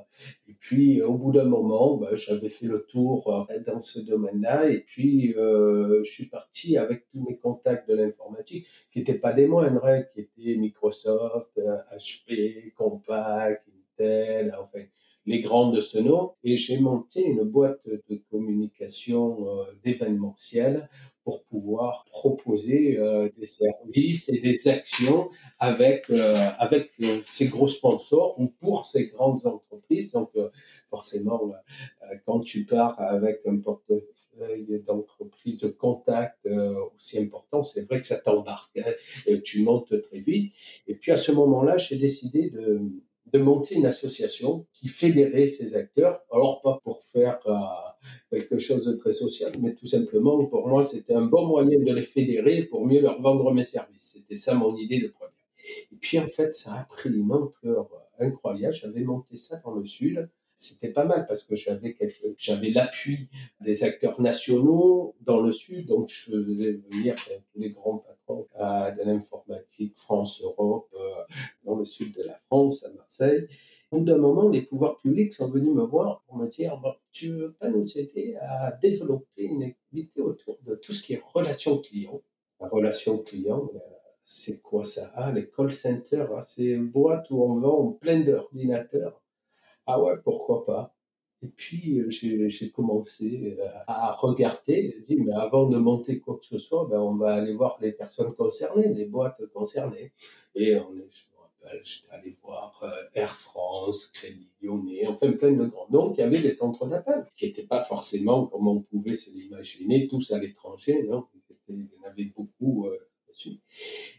Et 0.47 0.53
puis, 0.53 1.01
au 1.03 1.15
bout 1.15 1.33
d'un 1.33 1.45
moment, 1.45 1.97
ben, 1.97 2.15
j'avais 2.17 2.49
fait 2.49 2.67
le 2.67 2.85
tour 2.85 3.49
euh, 3.51 3.59
dans 3.67 3.81
ce 3.81 4.01
domaine-là. 4.01 4.69
Et 4.69 4.81
puis, 4.81 5.35
euh, 5.37 6.03
je 6.05 6.11
suis 6.11 6.27
parti 6.27 6.77
avec 6.77 7.07
tous 7.11 7.23
mes 7.23 7.39
contacts 7.39 7.89
de 7.89 7.95
l'informatique, 7.95 8.67
qui 8.93 8.99
n'étaient 8.99 9.19
pas 9.19 9.33
des 9.33 9.47
moindres, 9.47 9.87
hein, 9.87 10.03
qui 10.03 10.21
étaient 10.21 10.57
Microsoft, 10.57 11.59
HP, 11.93 12.75
Compaq, 12.75 13.63
Intel, 13.99 14.55
enfin, 14.61 14.85
les 15.29 15.41
grandes 15.41 15.75
de 15.77 15.81
ce 15.81 15.99
nom. 15.99 16.33
Et 16.43 16.57
j'ai 16.57 16.79
monté 16.81 17.25
une 17.25 17.45
boîte 17.45 17.87
de 17.87 18.17
communication 18.31 19.49
euh, 19.49 19.65
d'événementiel 19.85 20.89
pour 21.29 21.45
pouvoir 21.45 22.07
proposer 22.11 22.97
euh, 22.97 23.29
des 23.37 23.45
services 23.45 24.31
et 24.31 24.41
des 24.41 24.67
actions 24.67 25.29
avec, 25.59 26.09
euh, 26.09 26.49
avec 26.59 26.91
euh, 27.03 27.19
ces 27.29 27.49
gros 27.49 27.69
sponsors 27.69 28.41
ou 28.41 28.47
pour 28.47 28.87
ces 28.87 29.09
grandes 29.09 29.45
entreprises. 29.45 30.13
Donc, 30.13 30.31
forcément, 30.87 31.53
quand 32.25 32.41
tu 32.41 32.65
pars 32.65 32.99
avec 32.99 33.41
un 33.45 33.59
portefeuille 33.59 34.83
d'entreprise 34.87 35.59
de 35.59 35.69
contact 35.69 36.49
aussi 36.97 37.19
important, 37.19 37.63
c'est 37.63 37.83
vrai 37.83 38.01
que 38.01 38.07
ça 38.07 38.17
t'embarque. 38.17 38.79
Hein, 38.79 39.35
tu 39.45 39.63
montes 39.63 40.01
très 40.01 40.21
vite. 40.21 40.55
Et 40.87 40.95
puis, 40.95 41.13
à 41.13 41.19
ce 41.19 41.31
moment-là, 41.33 41.77
j'ai 41.77 41.99
décidé 41.99 42.49
de, 42.49 42.81
de 43.33 43.39
monter 43.39 43.75
une 43.77 43.87
association 43.87 44.67
qui 44.73 44.89
fédérait 44.89 45.47
ces 45.47 45.75
acteurs. 45.75 46.21
Alors, 46.31 46.63
pas 46.63 46.81
pour 46.83 47.03
faire 47.05 47.39
quelque 48.31 48.59
chose 48.59 48.85
de 48.85 48.93
très 48.93 49.13
social, 49.13 49.53
mais 49.61 49.75
tout 49.75 49.87
simplement, 49.87 50.45
pour 50.47 50.69
moi, 50.69 50.85
c'était 50.85 51.15
un 51.15 51.27
bon 51.27 51.47
moyen 51.47 51.79
de 51.79 51.93
les 51.93 52.03
fédérer 52.03 52.65
pour 52.65 52.87
mieux 52.87 53.01
leur 53.01 53.21
vendre 53.21 53.53
mes 53.53 53.65
services. 53.65 54.13
C'était 54.15 54.37
ça 54.37 54.55
mon 54.55 54.77
idée 54.77 55.01
de 55.01 55.09
première. 55.09 55.35
Et 55.93 55.97
puis, 55.97 56.19
en 56.19 56.29
fait, 56.29 56.55
ça 56.55 56.75
a 56.75 56.85
pris 56.85 57.11
une 57.11 57.31
ampleur 57.31 57.89
incroyable. 58.19 58.75
J'avais 58.75 59.03
monté 59.03 59.37
ça 59.37 59.61
dans 59.65 59.73
le 59.73 59.85
Sud. 59.85 60.29
C'était 60.57 60.91
pas 60.91 61.05
mal 61.05 61.27
parce 61.29 61.45
que 61.45 61.55
j'avais 61.55 61.97
j'avais 62.37 62.71
l'appui 62.71 63.29
des 63.61 63.85
acteurs 63.85 64.21
nationaux 64.21 65.15
dans 65.21 65.41
le 65.41 65.53
Sud, 65.53 65.87
donc 65.87 66.09
je 66.09 66.33
faisais 66.33 66.81
venir 66.91 67.15
tous 67.15 67.61
les 67.61 67.71
grands 67.71 67.99
de 68.35 69.03
l'informatique, 69.05 69.97
France, 69.97 70.41
Europe, 70.43 70.89
euh, 70.95 71.23
dans 71.65 71.77
le 71.77 71.85
sud 71.85 72.15
de 72.17 72.23
la 72.23 72.39
France, 72.47 72.85
à 72.85 72.91
Marseille. 72.93 73.47
Au 73.91 73.99
bout 73.99 74.05
d'un 74.05 74.19
moment, 74.19 74.49
les 74.49 74.63
pouvoirs 74.63 74.99
publics 74.99 75.33
sont 75.33 75.49
venus 75.49 75.75
me 75.75 75.83
voir 75.83 76.23
pour 76.27 76.37
me 76.37 76.47
dire 76.47 76.81
Tu 77.13 77.31
veux 77.31 77.53
pas 77.53 77.69
nous 77.69 77.99
aider 77.99 78.37
à 78.41 78.73
développer 78.73 79.45
une 79.45 79.63
activité 79.63 80.21
autour 80.21 80.59
de 80.67 80.75
tout 80.75 80.93
ce 80.93 81.03
qui 81.03 81.15
est 81.15 81.23
relation 81.33 81.79
client? 81.79 82.21
La 82.61 82.69
relation 82.69 83.19
client, 83.19 83.71
euh, 83.75 83.79
c'est 84.25 84.61
quoi 84.61 84.85
ça? 84.85 85.11
Ah, 85.15 85.33
Les 85.33 85.49
call 85.49 85.73
centers, 85.73 86.31
ah, 86.37 86.43
c'est 86.43 86.67
une 86.67 86.89
boîte 86.89 87.31
où 87.31 87.43
on 87.43 87.61
vend 87.61 87.93
plein 87.93 88.21
d'ordinateurs. 88.21 89.23
Ah 89.87 90.03
ouais, 90.03 90.15
pourquoi 90.23 90.67
pas? 90.67 90.95
Et 91.43 91.49
puis, 91.49 92.01
euh, 92.01 92.11
j'ai 92.11 92.71
commencé 92.71 93.57
euh, 93.59 93.69
à 93.87 94.13
regarder, 94.13 94.97
j'ai 95.07 95.17
dit, 95.17 95.23
mais 95.23 95.33
avant 95.33 95.69
de 95.69 95.79
monter 95.79 96.19
quoi 96.19 96.37
que 96.39 96.47
ce 96.47 96.59
soit, 96.59 96.87
ben, 96.91 96.99
on 96.99 97.15
va 97.15 97.35
aller 97.35 97.55
voir 97.55 97.79
les 97.81 97.93
personnes 97.93 98.35
concernées, 98.35 98.93
les 98.93 99.07
boîtes 99.07 99.41
concernées. 99.55 100.13
Et 100.57 100.77
on 100.77 100.97
est, 100.97 101.09
j'étais 101.85 102.11
allé 102.11 102.37
voir 102.43 102.81
euh, 102.83 102.89
Air 103.15 103.37
France, 103.37 104.09
Crédit 104.09 104.51
Lyonnais, 104.61 105.07
enfin 105.07 105.31
plein 105.33 105.53
de 105.53 105.67
grands 105.67 105.87
noms 105.91 106.13
qui 106.13 106.23
avaient 106.23 106.41
des 106.41 106.51
centres 106.51 106.89
d'appel, 106.89 107.27
qui 107.37 107.47
n'étaient 107.47 107.67
pas 107.67 107.85
forcément, 107.85 108.47
comme 108.47 108.67
on 108.67 108.81
pouvait 108.81 109.15
se 109.15 109.31
l'imaginer, 109.31 110.09
tous 110.09 110.33
à 110.33 110.39
l'étranger, 110.39 111.01
il 111.01 111.07
y 111.07 111.13
en 111.13 112.09
avait 112.11 112.33
beaucoup 112.37 112.89
euh. 113.47 113.51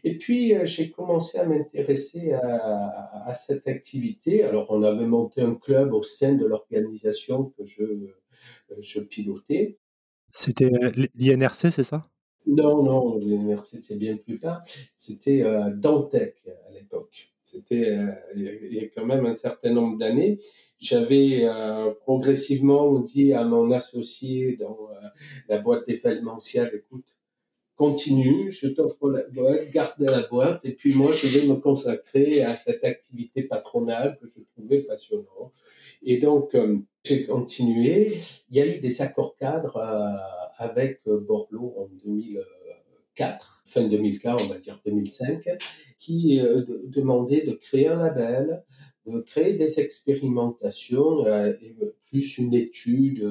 Et 0.04 0.18
puis, 0.18 0.54
euh, 0.54 0.66
j'ai 0.66 0.90
commencé 0.90 1.38
à 1.38 1.46
m'intéresser 1.46 2.32
à, 2.32 3.26
à, 3.26 3.34
cette 3.34 3.68
activité. 3.68 4.42
Alors, 4.44 4.70
on 4.70 4.82
avait 4.82 5.06
monté 5.06 5.42
un 5.42 5.54
club 5.54 5.92
au 5.92 6.02
sein 6.02 6.34
de 6.34 6.46
l'organisation 6.46 7.52
que 7.56 7.64
je, 7.64 7.84
je 8.80 9.00
pilotais. 9.00 9.78
C'était 10.28 10.70
l'INRC, 11.16 11.70
c'est 11.70 11.82
ça? 11.82 12.08
Non, 12.46 12.82
non, 12.82 13.18
l'INRC, 13.18 13.76
c'est 13.82 13.98
bien 13.98 14.16
plus 14.16 14.40
tard. 14.40 14.64
C'était 14.96 15.44
Dantec 15.76 16.36
à 16.68 16.72
l'époque. 16.72 17.30
C'était 17.50 17.88
euh, 17.88 18.12
il 18.36 18.74
y 18.74 18.78
a 18.78 18.88
quand 18.94 19.04
même 19.04 19.26
un 19.26 19.32
certain 19.32 19.72
nombre 19.72 19.98
d'années. 19.98 20.38
J'avais 20.78 21.40
euh, 21.42 21.90
progressivement 22.02 23.00
dit 23.00 23.32
à 23.32 23.44
mon 23.44 23.72
associé 23.72 24.56
dans 24.56 24.88
euh, 24.90 25.08
la 25.48 25.58
boîte 25.58 25.86
d'événementiel, 25.88 26.70
écoute, 26.72 27.16
continue, 27.80 28.52
je 28.52 28.68
t'offre 28.68 29.08
la 29.08 29.22
boîte, 29.22 29.70
garde 29.70 29.94
la 30.00 30.26
boîte, 30.28 30.60
et 30.64 30.74
puis 30.74 30.94
moi, 30.94 31.12
je 31.12 31.26
vais 31.28 31.46
me 31.46 31.54
consacrer 31.54 32.42
à 32.42 32.54
cette 32.54 32.84
activité 32.84 33.44
patronale 33.44 34.18
que 34.20 34.28
je 34.28 34.42
trouvais 34.52 34.82
passionnante. 34.82 35.54
Et 36.02 36.18
donc, 36.18 36.54
j'ai 37.04 37.24
continué. 37.24 38.18
Il 38.50 38.58
y 38.58 38.60
a 38.60 38.66
eu 38.66 38.80
des 38.80 39.00
accords 39.00 39.34
cadres 39.38 39.80
avec 40.58 41.00
Borloo 41.06 41.72
en 41.78 41.88
2004 42.04 43.62
fin 43.64 43.88
2004, 43.88 44.44
on 44.44 44.52
va 44.52 44.58
dire 44.58 44.78
2005, 44.84 45.48
qui 45.98 46.38
demandait 46.84 47.46
de 47.46 47.52
créer 47.52 47.88
un 47.88 48.02
label, 48.02 48.62
de 49.06 49.20
créer 49.20 49.54
des 49.54 49.80
expérimentations, 49.80 51.24
plus 52.10 52.36
une 52.36 52.52
étude 52.52 53.26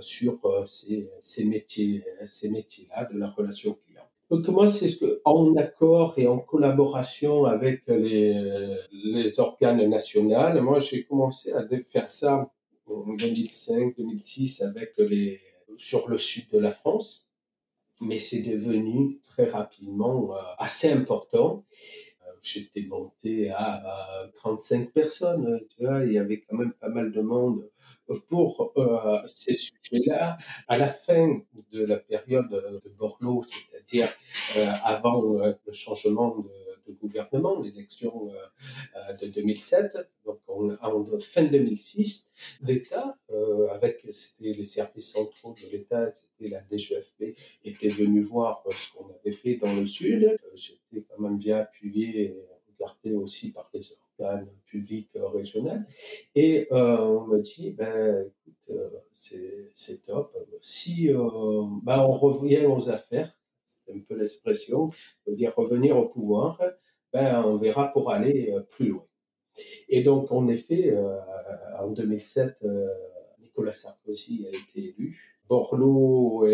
sur 0.00 0.40
ces, 0.66 1.10
ces 1.20 1.44
métiers, 1.44 2.04
ces 2.26 2.50
métiers-là 2.50 3.08
de 3.12 3.18
la 3.18 3.28
relation 3.28 3.76
client. 3.86 4.02
Donc 4.30 4.46
moi, 4.48 4.66
c'est 4.66 4.88
ce 4.88 4.98
que, 4.98 5.20
en 5.24 5.56
accord 5.56 6.14
et 6.18 6.26
en 6.26 6.38
collaboration 6.38 7.46
avec 7.46 7.82
les, 7.86 8.76
les 8.92 9.40
organes 9.40 9.88
nationaux, 9.88 10.62
moi 10.62 10.80
j'ai 10.80 11.04
commencé 11.04 11.52
à 11.52 11.66
faire 11.82 12.08
ça 12.08 12.50
en 12.86 13.14
2005-2006 13.14 14.64
avec 14.64 14.92
les 14.98 15.40
sur 15.78 16.08
le 16.08 16.18
sud 16.18 16.50
de 16.50 16.58
la 16.58 16.72
France, 16.72 17.28
mais 18.00 18.18
c'est 18.18 18.42
devenu 18.42 19.20
très 19.24 19.48
rapidement 19.48 20.34
euh, 20.34 20.40
assez 20.58 20.90
important. 20.90 21.64
Euh, 22.38 22.42
j'étais 22.42 22.82
monté 22.82 23.50
à, 23.50 24.30
35 24.36 24.92
personnes, 24.92 25.60
tu 25.76 25.84
vois, 25.84 26.04
il 26.04 26.12
y 26.12 26.18
avait 26.18 26.40
quand 26.40 26.56
même 26.56 26.72
pas 26.72 26.88
mal 26.88 27.12
de 27.12 27.20
monde 27.20 27.68
pour 28.28 28.72
euh, 28.76 29.18
ces 29.26 29.54
sujets-là. 29.54 30.38
À 30.66 30.78
la 30.78 30.88
fin 30.88 31.40
de 31.72 31.84
la 31.84 31.96
période 31.96 32.50
de 32.50 32.88
Borloo, 32.98 33.44
c'est-à-dire 33.46 34.08
avant 34.84 35.22
le 35.66 35.72
changement 35.72 36.38
de, 36.38 36.50
gouvernement, 36.92 37.60
l'élection 37.60 38.30
de 39.20 39.26
2007, 39.26 39.96
donc 40.24 40.40
en, 40.48 41.18
fin 41.20 41.44
2006, 41.44 42.30
l'État, 42.62 43.16
euh, 43.30 43.68
avec 43.70 44.04
les 44.40 44.64
services 44.64 45.12
centraux 45.12 45.54
de 45.54 45.70
l'État, 45.70 46.10
c'était 46.12 46.50
la 46.50 46.62
DGFP, 46.70 47.36
était 47.64 47.88
venu 47.88 48.20
voir 48.22 48.64
ce 48.70 48.92
qu'on 48.92 49.08
avait 49.08 49.32
fait 49.32 49.56
dans 49.56 49.72
le 49.74 49.86
Sud. 49.86 50.24
Euh, 50.24 50.36
j'étais 50.54 51.04
quand 51.08 51.18
même 51.20 51.38
bien 51.38 51.58
appuyé 51.60 52.22
et 52.22 52.36
regardé 52.74 53.14
aussi 53.14 53.52
par 53.52 53.70
les 53.72 53.82
organes 54.18 54.48
publics 54.66 55.10
régionaux. 55.14 55.80
Et 56.34 56.68
euh, 56.72 56.98
on 56.98 57.26
me 57.26 57.40
dit, 57.40 57.70
ben, 57.70 58.30
écoute, 58.46 58.78
c'est 59.14 60.04
top. 60.04 60.36
Si 60.62 61.08
ben, 61.08 62.00
on 62.00 62.12
revient 62.12 62.66
aux 62.66 62.90
affaires, 62.90 63.37
un 63.94 64.00
peu 64.00 64.16
l'expression, 64.16 64.90
dire 65.26 65.54
revenir 65.56 65.96
au 65.96 66.06
pouvoir, 66.06 66.60
ben, 67.12 67.42
on 67.44 67.56
verra 67.56 67.92
pour 67.92 68.10
aller 68.10 68.54
plus 68.70 68.88
loin. 68.88 69.08
Et 69.88 70.02
donc, 70.02 70.30
en 70.32 70.48
effet, 70.48 70.90
euh, 70.90 71.18
en 71.80 71.90
2007, 71.90 72.58
euh, 72.64 72.86
Nicolas 73.40 73.72
Sarkozy 73.72 74.46
a 74.46 74.50
été 74.50 74.94
élu. 74.96 75.34
Borloo 75.48 76.44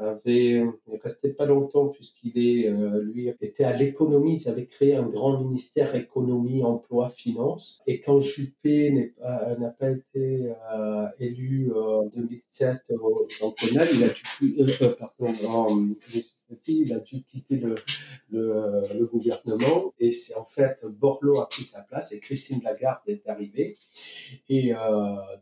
avait, 0.00 0.64
il 0.88 1.00
restait 1.04 1.32
pas 1.32 1.46
longtemps 1.46 1.86
puisqu'il 1.86 2.36
est, 2.36 2.68
euh, 2.68 3.00
lui, 3.00 3.28
était 3.28 3.62
à 3.62 3.76
l'économie. 3.76 4.42
Ils 4.42 4.48
avaient 4.48 4.66
créé 4.66 4.96
un 4.96 5.06
grand 5.06 5.38
ministère 5.38 5.94
économie, 5.94 6.64
emploi, 6.64 7.10
finance. 7.10 7.80
Et 7.86 8.00
quand 8.00 8.18
Juppé 8.18 9.12
n'a 9.20 9.70
pas, 9.78 9.92
été 9.92 10.52
élu 11.20 11.72
en 11.72 12.06
2007 12.06 12.78
au 13.00 13.28
cantonal, 13.38 13.86
il 13.94 14.02
a 14.02 14.08
dû, 14.08 14.72
pardon, 14.98 15.32
en, 15.46 15.86
il 16.66 16.92
a 16.92 16.98
dû 16.98 17.22
quitter 17.22 17.56
le, 18.30 19.06
gouvernement 19.06 19.92
et 19.98 20.12
c'est 20.12 20.36
en 20.36 20.44
fait 20.44 20.84
Borloo 20.84 21.40
a 21.40 21.48
pris 21.48 21.64
sa 21.64 21.82
place 21.82 22.12
et 22.12 22.20
Christine 22.20 22.60
Lagarde 22.62 23.00
est 23.06 23.28
arrivée. 23.28 23.78
Et 24.48 24.74
euh, 24.74 24.78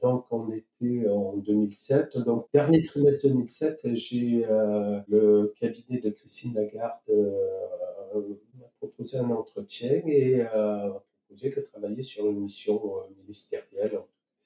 donc 0.01 0.27
on 0.31 0.51
était 0.51 1.09
en 1.09 1.37
2007, 1.37 2.19
donc 2.19 2.47
dernier 2.53 2.83
trimestre 2.83 3.29
2007, 3.29 3.95
j'ai 3.95 4.47
euh, 4.47 5.01
le 5.09 5.53
cabinet 5.61 6.01
de 6.01 6.11
Christine 6.11 6.55
Lagarde 6.55 7.01
euh, 7.11 8.39
m'a 8.59 8.67
proposé 8.79 9.19
un 9.19 9.31
entretien 9.31 10.03
et 10.07 10.39
m'a 10.39 11.03
proposé 11.27 11.51
de 11.51 11.61
travailler 11.61 12.03
sur 12.03 12.27
une 12.31 12.41
mission 12.41 12.81
ministérielle 13.23 14.01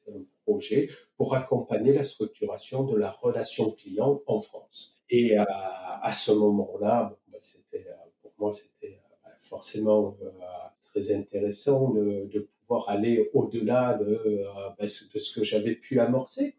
un 0.09 0.25
projet 0.45 0.89
pour 1.17 1.35
accompagner 1.35 1.93
la 1.93 2.03
structuration 2.03 2.85
de 2.85 2.97
la 2.97 3.11
relation 3.11 3.71
client 3.71 4.21
en 4.27 4.39
France. 4.39 5.02
Et 5.13 5.37
à, 5.37 6.11
ce 6.11 6.33
moment-là, 6.33 7.15
bah, 7.31 7.39
c'était, 7.39 7.87
pour 8.23 8.33
moi, 8.39 8.53
c'était 8.53 8.99
euh, 9.27 9.29
forcément 9.43 10.17
euh, 10.23 10.31
très 10.85 11.15
intéressant 11.15 11.91
de, 11.91 12.49
pouvoir 12.63 12.89
aller 12.89 13.29
au-delà 13.35 13.99
de, 14.01 14.07
euh, 14.07 14.45
bah, 14.79 14.87
de, 14.87 15.19
ce 15.19 15.35
que 15.35 15.45
j'avais 15.45 15.75
pu 15.75 16.01
amorcer 16.01 16.57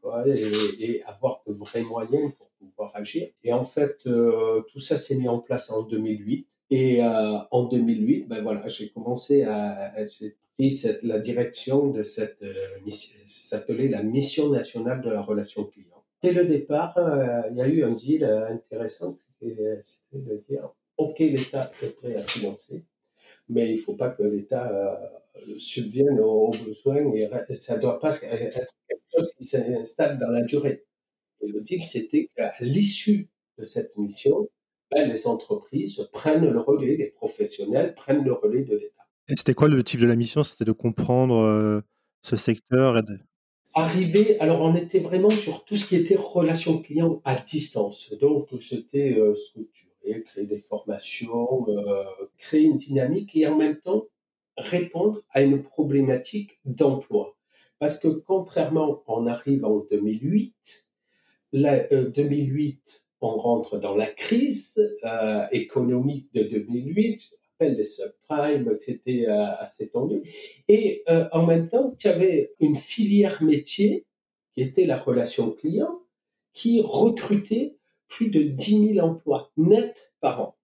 et, 0.80 1.02
avoir 1.08 1.42
de 1.48 1.54
vrais 1.54 1.82
moyens 1.82 2.32
pour 2.38 2.48
pouvoir 2.60 2.92
agir. 2.94 3.28
Et 3.44 3.52
en 3.52 3.64
fait, 3.64 3.98
tout 4.04 4.80
ça 4.80 4.98
s'est 4.98 5.16
mis 5.16 5.28
en 5.28 5.40
place 5.40 5.72
en 5.72 5.82
2008. 5.82 6.48
Et 6.70 7.02
en 7.04 7.64
2008, 7.64 8.28
ben 8.28 8.42
voilà, 8.42 8.68
j'ai 8.68 8.90
commencé 8.90 9.44
à, 9.44 9.94
j'ai 10.06 10.36
pris 10.58 10.80
la 11.04 11.20
direction 11.20 11.88
de 11.88 12.04
cette 12.04 12.44
mission, 12.86 13.20
ça 13.26 13.58
s'appelait 13.58 13.88
la 13.90 14.02
mission 14.02 14.50
nationale 14.50 15.02
de 15.02 15.10
la 15.10 15.22
relation 15.22 15.66
client. 15.66 15.93
Dès 16.24 16.32
le 16.32 16.46
départ, 16.46 16.98
euh, 16.98 17.42
il 17.52 17.58
y 17.58 17.62
a 17.62 17.68
eu 17.68 17.84
un 17.84 17.92
deal 17.92 18.24
euh, 18.24 18.48
intéressant, 18.48 19.14
euh, 19.44 19.76
c'était 19.82 20.24
de 20.24 20.38
dire, 20.38 20.70
OK, 20.96 21.20
l'État 21.20 21.70
est 21.82 21.90
prêt 21.98 22.16
à 22.16 22.22
financer, 22.22 22.86
mais 23.50 23.70
il 23.72 23.76
ne 23.76 23.82
faut 23.82 23.96
pas 23.96 24.10
que 24.10 24.24
l'État 24.24 25.22
subvienne 25.60 26.22
aux, 26.22 26.52
besoins 26.52 27.12
et 27.14 27.56
ça 27.56 27.76
ne 27.76 27.82
doit 27.82 28.00
pas 28.00 28.16
être 28.16 28.72
quelque 28.88 29.04
chose 29.14 29.34
qui 29.34 29.44
s'installe 29.44 30.18
dans 30.18 30.30
la 30.30 30.44
durée. 30.44 30.86
Et 31.42 31.48
le 31.50 31.60
deal, 31.60 31.84
c'était 31.84 32.30
qu'à 32.38 32.54
l'issue 32.62 33.28
de 33.58 33.64
cette 33.64 33.98
mission, 33.98 34.48
ben, 34.92 35.10
les 35.10 35.28
entreprises 35.28 36.08
prennent 36.14 36.50
le 36.50 36.60
relais, 36.60 36.96
les 36.96 37.10
professionnels 37.10 37.96
prennent 37.96 38.24
le 38.24 38.32
relais 38.32 38.64
de 38.64 38.78
l'État. 38.78 39.04
Et 39.28 39.36
c'était 39.36 39.56
quoi 39.56 39.68
le 39.68 39.84
type 39.84 40.00
de 40.00 40.08
la 40.08 40.16
mission? 40.16 40.46
C'était 40.46 40.64
de 40.64 40.72
comprendre 40.72 41.84
ce 42.22 42.36
secteur 42.38 42.98
et 42.98 43.02
de 43.02 43.20
arrivé, 43.74 44.40
alors 44.40 44.62
on 44.62 44.76
était 44.76 45.00
vraiment 45.00 45.30
sur 45.30 45.66
tout 45.66 45.76
ce 45.76 45.88
qui 45.88 45.96
était 45.96 46.16
relation 46.16 46.80
client 46.80 47.22
à 47.26 47.36
distance. 47.36 48.14
Donc 48.20 48.50
c'était 48.60 49.14
euh, 49.18 49.36
structurer, 49.36 50.24
créer 50.24 50.46
des 50.46 50.60
formations, 50.60 51.68
euh, 51.70 52.04
créer 52.38 52.62
une 52.62 52.78
dynamique 52.78 53.36
et 53.36 53.48
en 53.48 53.58
même 53.58 53.78
temps 53.78 54.06
répondre 54.58 55.22
à 55.32 55.42
une 55.42 55.64
problématique 55.64 56.60
d'emploi. 56.66 57.36
Parce 57.80 58.00
que 58.00 58.08
contrairement, 58.08 59.04
on 59.08 59.26
arrive 59.26 59.66
en 59.66 59.80
2008, 59.90 60.88
la, 61.54 61.84
2008, 61.84 62.82
euh, 62.86 63.00
on 63.22 63.38
rentre 63.38 63.80
dans 63.80 63.96
la 63.96 64.08
crise 64.08 64.78
économique 65.52 66.28
de 66.34 66.44
2008, 66.44 67.34
des 67.60 67.84
subprimes, 67.84 68.78
c'était 68.80 69.26
euh, 69.28 69.46
assez 69.60 69.90
tendu. 69.90 70.22
Et 70.68 71.04
euh, 71.10 71.28
en 71.32 71.46
même 71.46 71.70
temps, 71.70 71.94
tu 71.98 72.08
avais 72.08 72.54
une 72.60 72.76
filière 72.76 73.42
métier 73.44 74.06
qui 74.54 74.62
était 74.62 74.86
la 74.86 74.98
relation 74.98 75.52
client, 75.52 76.02
qui 76.54 76.82
recrutait 76.82 77.78
plus 78.08 78.30
de 78.30 78.44
10 78.44 78.94
000 78.96 79.08
emplois 79.08 79.52
nets 79.58 80.12
par 80.20 80.42
an. 80.42 80.56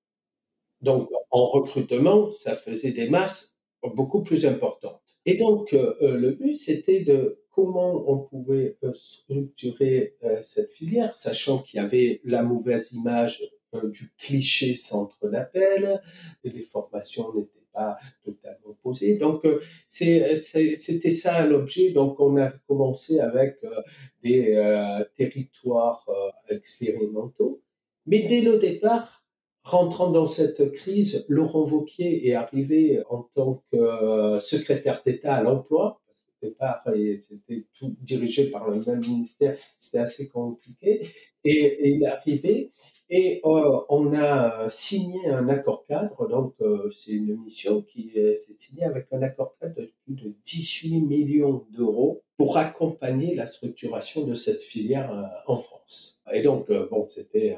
Donc, 0.81 1.09
en 1.31 1.47
recrutement, 1.47 2.29
ça 2.29 2.55
faisait 2.55 2.91
des 2.91 3.09
masses 3.09 3.57
beaucoup 3.95 4.21
plus 4.21 4.45
importantes. 4.45 5.01
Et 5.25 5.35
donc, 5.35 5.73
euh, 5.73 5.95
le 6.01 6.31
but, 6.31 6.53
c'était 6.53 7.03
de 7.03 7.41
comment 7.49 8.09
on 8.09 8.19
pouvait 8.19 8.77
structurer 8.93 10.15
cette 10.43 10.71
filière, 10.71 11.17
sachant 11.17 11.59
qu'il 11.59 11.81
y 11.81 11.83
avait 11.83 12.21
la 12.23 12.41
mauvaise 12.41 12.93
image 12.93 13.41
euh, 13.41 13.58
du 13.83 14.09
cliché 14.17 14.75
centre 14.75 15.29
d'appel, 15.29 16.01
les 16.43 16.61
formations 16.61 17.33
n'étaient 17.33 17.59
pas 17.73 17.97
totalement 18.23 18.75
posées. 18.81 19.17
Donc, 19.17 19.45
euh, 19.45 19.61
c'était 19.87 21.11
ça 21.11 21.45
l'objet. 21.45 21.91
Donc, 21.91 22.19
on 22.19 22.37
a 22.37 22.51
commencé 22.67 23.19
avec 23.19 23.57
euh, 23.63 23.81
des 24.23 25.05
territoires 25.15 26.05
expérimentaux. 26.49 27.61
Mais 28.05 28.23
dès 28.27 28.41
le 28.41 28.57
départ, 28.57 29.23
rentrant 29.63 30.09
dans 30.09 30.27
cette 30.27 30.71
crise, 30.71 31.25
Laurent 31.29 31.63
Vauquier 31.63 32.27
est 32.27 32.33
arrivé 32.33 33.01
en 33.09 33.29
tant 33.35 33.63
que 33.71 34.39
secrétaire 34.39 35.01
d'État 35.05 35.35
à 35.35 35.43
l'emploi. 35.43 36.01
Au 36.41 36.45
départ, 36.47 36.81
c'était 36.85 37.65
tout 37.77 37.95
dirigé 38.01 38.49
par 38.49 38.69
le 38.69 38.83
même 38.85 39.01
ministère, 39.01 39.57
c'était 39.77 39.99
assez 39.99 40.27
compliqué. 40.27 41.01
Et, 41.43 41.51
et 41.51 41.89
il 41.89 42.03
est 42.03 42.07
arrivé 42.07 42.71
et 43.11 43.41
euh, 43.43 43.79
on 43.89 44.13
a 44.13 44.69
signé 44.69 45.29
un 45.29 45.49
accord 45.49 45.85
cadre, 45.87 46.27
donc 46.29 46.53
euh, 46.61 46.91
c'est 46.91 47.13
une 47.13 47.41
mission 47.41 47.81
qui 47.81 48.11
est, 48.13 48.39
signée 48.57 48.83
avec 48.83 49.07
un 49.11 49.23
accord 49.23 49.55
cadre 49.59 49.81
de 49.81 49.91
plus 50.05 50.13
de 50.13 50.35
18 50.45 51.01
millions 51.01 51.65
d'euros 51.71 52.21
pour 52.37 52.57
accompagner 52.57 53.33
la 53.33 53.47
structuration 53.47 54.27
de 54.27 54.35
cette 54.35 54.61
filière 54.61 55.11
euh, 55.11 55.23
en 55.51 55.57
France. 55.57 56.21
Et 56.31 56.43
donc, 56.43 56.71
bon, 56.91 57.07
c'était, 57.07 57.57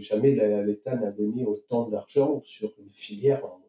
jamais 0.00 0.32
l'État 0.62 0.94
n'avait 0.94 1.24
mis 1.24 1.44
autant 1.44 1.88
d'argent 1.88 2.42
sur 2.44 2.70
une 2.78 2.92
filière 2.92 3.42
en 3.46 3.62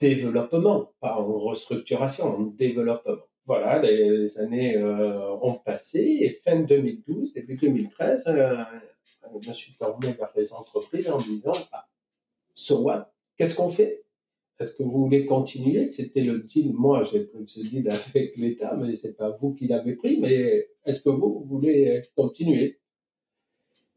développement, 0.00 0.92
pas 1.00 1.16
en 1.20 1.38
restructuration, 1.38 2.24
en 2.24 2.40
développement. 2.40 3.18
Voilà, 3.44 3.80
les 3.82 4.38
années 4.38 4.82
ont 4.82 5.54
passé 5.54 6.18
et 6.20 6.30
fin 6.30 6.60
2012, 6.60 7.34
début 7.34 7.56
2013, 7.56 8.24
je 9.40 9.48
me 9.48 9.54
suis 9.54 9.74
tourné 9.76 10.12
vers 10.12 10.30
les 10.36 10.52
entreprises 10.52 11.10
en 11.10 11.18
disant 11.18 11.52
bah, 11.72 11.88
so 12.54 12.82
what? 12.82 13.12
Qu'est-ce 13.36 13.54
qu'on 13.54 13.68
fait? 13.68 14.04
Est-ce 14.58 14.74
que 14.74 14.82
vous 14.82 15.04
voulez 15.04 15.24
continuer? 15.24 15.90
C'était 15.90 16.22
le 16.22 16.40
deal. 16.40 16.74
Moi, 16.74 17.04
j'ai 17.04 17.24
pris 17.24 17.46
ce 17.46 17.60
deal 17.60 17.88
avec 17.88 18.36
l'État, 18.36 18.76
mais 18.76 18.96
c'est 18.96 19.16
pas 19.16 19.30
vous 19.30 19.54
qui 19.54 19.68
l'avez 19.68 19.94
pris. 19.94 20.18
Mais 20.20 20.68
est-ce 20.84 21.02
que 21.02 21.10
vous, 21.10 21.44
voulez 21.48 22.02
continuer? 22.16 22.80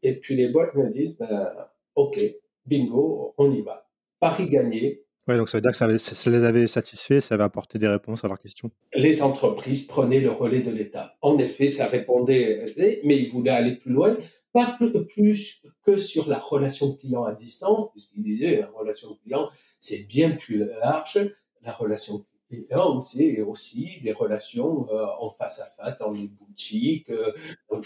Et 0.04 0.14
puis 0.14 0.36
les 0.36 0.48
boîtes 0.48 0.74
me 0.74 0.88
disent, 0.90 1.18
ben, 1.18 1.50
OK, 1.96 2.20
bingo, 2.66 3.34
on 3.38 3.52
y 3.52 3.62
va. 3.62 3.88
Paris 4.20 4.48
gagné. 4.48 5.04
Ouais, 5.26 5.36
donc 5.36 5.48
ça 5.48 5.58
veut 5.58 5.62
dire 5.62 5.70
que 5.70 5.76
ça, 5.76 6.30
les 6.30 6.44
avait 6.44 6.66
satisfaits, 6.66 7.20
ça 7.20 7.34
avait 7.34 7.44
apporté 7.44 7.78
des 7.78 7.88
réponses 7.88 8.24
à 8.24 8.28
leurs 8.28 8.38
questions. 8.38 8.70
Les 8.94 9.22
entreprises 9.22 9.86
prenaient 9.86 10.20
le 10.20 10.30
relais 10.30 10.62
de 10.62 10.70
l'État. 10.70 11.16
En 11.22 11.38
effet, 11.38 11.68
ça 11.68 11.86
répondait, 11.86 12.72
mais 13.04 13.18
ils 13.18 13.28
voulaient 13.28 13.50
aller 13.50 13.76
plus 13.76 13.92
loin 13.92 14.16
pas 14.52 14.78
plus 15.08 15.62
que 15.84 15.96
sur 15.96 16.28
la 16.28 16.38
relation 16.38 16.94
client 16.94 17.24
à 17.24 17.32
distance, 17.32 17.90
puisqu'il 17.92 18.22
disait 18.22 18.60
la 18.60 18.68
relation 18.68 19.16
client, 19.22 19.48
c'est 19.78 20.06
bien 20.06 20.32
plus 20.36 20.64
large. 20.64 21.18
La 21.62 21.72
relation 21.72 22.24
client, 22.48 23.00
c'est 23.00 23.40
aussi 23.40 24.00
des 24.02 24.12
relations 24.12 24.88
euh, 24.90 25.06
en 25.18 25.28
face 25.28 25.60
à 25.60 25.66
face, 25.66 25.98
dans 25.98 26.12
les 26.12 26.28
boutiques, 26.28 27.10
euh, 27.10 27.32
dans 27.70 27.80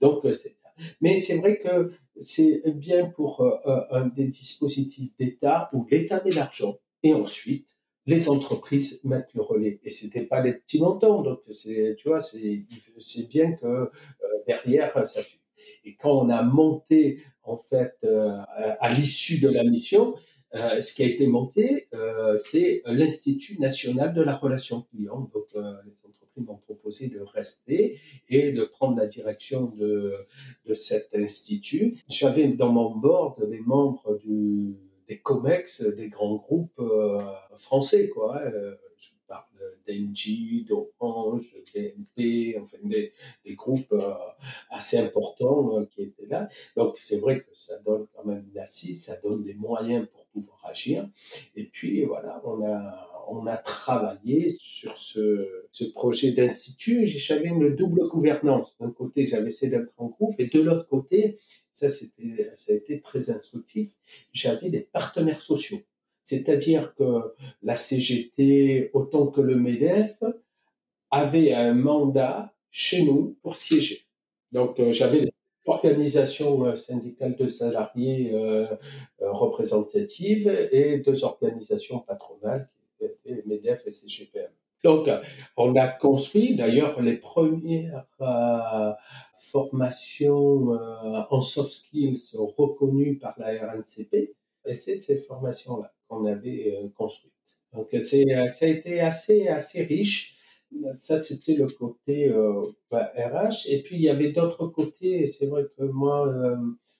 Donc, 0.00 0.24
euh, 0.24 0.32
c'est 0.32 0.56
mais 1.00 1.20
c'est 1.20 1.38
vrai 1.38 1.60
que 1.60 1.92
c'est 2.18 2.62
bien 2.74 3.06
pour 3.06 3.48
un 3.92 4.08
des 4.08 4.26
dispositifs 4.26 5.16
d'État 5.16 5.70
où 5.72 5.86
l'État 5.88 6.20
met 6.24 6.32
l'argent 6.32 6.78
et 7.04 7.14
ensuite 7.14 7.68
les 8.06 8.28
entreprises 8.28 9.00
mettent 9.04 9.32
le 9.34 9.42
relais. 9.42 9.78
Et 9.84 9.90
c'était 9.90 10.26
pas 10.26 10.40
les 10.40 10.54
petits 10.54 10.80
montants, 10.80 11.22
donc 11.22 11.42
c'est, 11.52 11.94
tu 11.96 12.08
vois, 12.08 12.20
c'est, 12.20 12.66
bien 13.28 13.52
que 13.52 13.88
derrière 14.48 15.06
ça 15.06 15.20
et 15.84 15.94
quand 15.96 16.12
on 16.12 16.30
a 16.30 16.42
monté, 16.42 17.22
en 17.42 17.56
fait, 17.56 17.96
euh, 18.04 18.38
à, 18.80 18.92
l'issue 18.92 19.40
de 19.40 19.48
la 19.48 19.64
mission, 19.64 20.14
euh, 20.54 20.80
ce 20.80 20.94
qui 20.94 21.02
a 21.02 21.06
été 21.06 21.26
monté, 21.26 21.88
euh, 21.94 22.36
c'est 22.36 22.82
l'Institut 22.86 23.60
national 23.60 24.14
de 24.14 24.22
la 24.22 24.34
relation 24.34 24.82
client. 24.82 25.30
Donc, 25.34 25.46
les 25.54 25.60
entreprises 26.08 26.44
m'ont 26.46 26.56
proposé 26.56 27.08
de 27.08 27.20
rester 27.20 27.98
et 28.28 28.52
de 28.52 28.64
prendre 28.64 28.96
la 28.96 29.06
direction 29.06 29.70
de, 29.78 30.12
de 30.66 30.74
cet 30.74 31.14
institut. 31.14 31.96
J'avais 32.08 32.48
dans 32.48 32.72
mon 32.72 32.94
board 32.96 33.48
des 33.48 33.60
membres 33.60 34.18
du, 34.24 34.76
des 35.08 35.18
COMEX, 35.18 35.82
des 35.82 36.08
grands 36.08 36.36
groupes 36.36 36.80
français, 37.56 38.08
quoi. 38.08 38.42
d'Engie, 39.86 40.66
d'Orange, 40.68 41.54
DNP, 41.74 42.58
enfin 42.60 42.78
des, 42.82 43.12
des 43.44 43.54
groupes 43.54 43.92
euh, 43.92 44.12
assez 44.70 44.98
importants 44.98 45.78
euh, 45.78 45.84
qui 45.86 46.02
étaient 46.02 46.26
là. 46.26 46.48
Donc 46.76 46.98
c'est 46.98 47.18
vrai 47.18 47.40
que 47.40 47.54
ça 47.54 47.78
donne 47.80 48.06
quand 48.14 48.24
même 48.24 48.44
une 48.52 48.58
assise, 48.58 49.04
ça 49.04 49.16
donne 49.22 49.42
des 49.42 49.54
moyens 49.54 50.06
pour 50.12 50.26
pouvoir 50.26 50.66
agir. 50.66 51.08
Et 51.56 51.64
puis 51.64 52.04
voilà, 52.04 52.40
on 52.44 52.64
a 52.64 53.10
on 53.28 53.46
a 53.46 53.56
travaillé 53.56 54.54
sur 54.60 54.96
ce, 54.96 55.66
ce 55.72 55.84
projet 55.84 56.32
d'institut. 56.32 57.06
J'avais 57.06 57.48
une 57.48 57.74
double 57.74 58.06
gouvernance. 58.08 58.76
D'un 58.78 58.90
côté, 58.90 59.26
j'avais 59.26 59.50
ces 59.50 59.70
deux 59.70 59.90
grands 59.96 60.08
groupes, 60.08 60.38
et 60.38 60.46
de 60.46 60.60
l'autre 60.60 60.86
côté, 60.86 61.38
ça, 61.72 61.88
c'était, 61.88 62.50
ça 62.54 62.72
a 62.72 62.76
été 62.76 63.00
très 63.00 63.30
instructif, 63.30 63.90
j'avais 64.32 64.70
des 64.70 64.80
partenaires 64.80 65.40
sociaux. 65.40 65.80
C'est-à-dire 66.24 66.94
que 66.94 67.34
la 67.62 67.76
CGT, 67.76 68.90
autant 68.94 69.26
que 69.26 69.42
le 69.42 69.56
MEDEF, 69.56 70.22
avaient 71.10 71.52
un 71.52 71.74
mandat 71.74 72.52
chez 72.70 73.04
nous 73.04 73.36
pour 73.42 73.56
siéger. 73.56 74.06
Donc 74.50 74.80
euh, 74.80 74.92
j'avais 74.92 75.26
l'organisation 75.66 76.64
euh, 76.64 76.76
syndicale 76.76 77.36
de 77.36 77.46
salariés 77.46 78.32
euh, 78.34 78.66
représentative 79.20 80.48
et 80.72 80.98
deux 80.98 81.24
organisations 81.24 82.00
patronales 82.00 82.68
qui 82.98 83.04
étaient 83.04 83.42
MEDEF 83.46 83.86
et 83.86 83.90
CGPM. 83.90 84.50
Donc, 84.82 85.08
on 85.56 85.74
a 85.76 85.88
construit 85.88 86.56
d'ailleurs 86.56 87.00
les 87.00 87.16
premières 87.16 88.04
formations 89.32 90.78
en 91.30 91.40
soft 91.40 91.72
skills 91.72 92.36
reconnues 92.36 93.16
par 93.16 93.34
la 93.38 93.54
RNCP, 93.66 94.34
et 94.66 94.74
c'est 94.74 95.00
ces 95.00 95.16
formations-là 95.16 95.90
qu'on 96.08 96.24
avait 96.26 96.76
euh, 96.76 96.88
construite. 96.94 97.32
Donc 97.72 97.88
c'est, 97.90 98.24
euh, 98.34 98.48
ça 98.48 98.66
a 98.66 98.68
été 98.68 99.00
assez, 99.00 99.48
assez 99.48 99.84
riche. 99.84 100.38
Ça, 100.96 101.22
c'était 101.22 101.54
le 101.54 101.68
côté 101.68 102.28
euh, 102.28 102.66
bah, 102.90 103.12
RH. 103.16 103.68
Et 103.68 103.82
puis, 103.82 103.96
il 103.96 104.02
y 104.02 104.08
avait 104.08 104.32
d'autres 104.32 104.66
côtés. 104.66 105.22
Et 105.22 105.26
c'est 105.26 105.46
vrai 105.46 105.66
que 105.76 105.84
moi, 105.84 106.32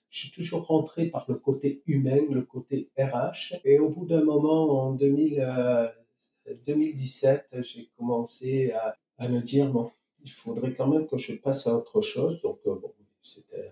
je 0.09 0.19
suis 0.19 0.31
toujours 0.31 0.65
rentré 0.65 1.07
par 1.07 1.25
le 1.27 1.35
côté 1.35 1.81
humain, 1.85 2.19
le 2.31 2.43
côté 2.43 2.89
RH. 2.97 3.55
Et 3.65 3.79
au 3.79 3.89
bout 3.89 4.05
d'un 4.05 4.23
moment, 4.23 4.85
en 4.85 4.93
2000, 4.93 5.91
2017, 6.65 7.47
j'ai 7.63 7.89
commencé 7.97 8.71
à, 8.71 8.95
à, 9.17 9.27
me 9.27 9.41
dire, 9.41 9.69
bon, 9.69 9.91
il 10.23 10.31
faudrait 10.31 10.73
quand 10.73 10.87
même 10.87 11.05
que 11.05 11.17
je 11.17 11.33
passe 11.33 11.67
à 11.67 11.75
autre 11.75 11.99
chose. 11.99 12.41
Donc, 12.41 12.59
bon, 12.63 12.93
c'était 13.21 13.71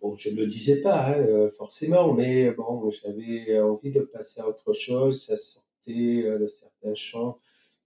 bon, 0.00 0.16
je 0.16 0.30
ne 0.30 0.36
le 0.36 0.46
disais 0.46 0.80
pas 0.82 1.08
hein, 1.08 1.18
euh, 1.18 1.50
forcément, 1.50 2.12
mais 2.12 2.50
bon, 2.50 2.90
j'avais 2.90 3.58
envie 3.60 3.90
de 3.90 4.00
passer 4.00 4.40
à 4.40 4.48
autre 4.48 4.72
chose. 4.72 5.24
Ça 5.24 5.36
sortait 5.36 6.22
euh, 6.24 6.38
de 6.38 6.46
certains 6.46 6.94
champs 6.94 7.38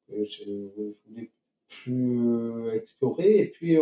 que 0.09 0.25
je 0.25 0.45
voulais 1.07 1.31
plus 1.69 2.19
euh, 2.21 2.73
explorer. 2.75 3.39
Et 3.39 3.47
puis, 3.47 3.79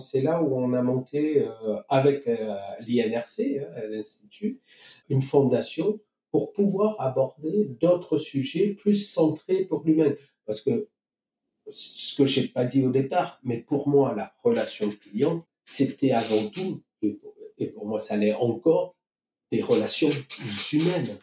c'est 0.00 0.22
là 0.22 0.42
où 0.42 0.54
on 0.54 0.72
a 0.72 0.82
monté 0.82 1.46
avec 1.88 2.26
l'INRC, 2.26 3.40
hein, 3.40 3.86
l'Institut, 3.88 4.60
une 5.08 5.22
fondation 5.22 6.00
pour 6.30 6.52
pouvoir 6.52 7.00
aborder 7.00 7.64
d'autres 7.80 8.18
sujets 8.18 8.68
plus 8.68 8.94
centrés 8.94 9.64
pour 9.64 9.82
l'humain. 9.84 10.14
Parce 10.46 10.60
que 10.60 10.88
ce 11.70 12.16
que 12.16 12.26
j'ai 12.26 12.48
pas 12.48 12.64
dit 12.64 12.84
au 12.84 12.90
départ, 12.90 13.40
mais 13.44 13.58
pour 13.58 13.88
moi, 13.88 14.14
la 14.16 14.32
relation 14.42 14.90
client, 14.90 15.44
c'était 15.64 16.12
avant 16.12 16.48
tout 16.48 16.82
et 17.58 17.66
pour, 17.66 17.86
moi 17.86 18.00
ça 18.00 18.16
l'est 18.16 18.34
encore, 18.34 18.94
des 19.50 19.62
relations 19.62 20.10
humaines. 20.72 21.18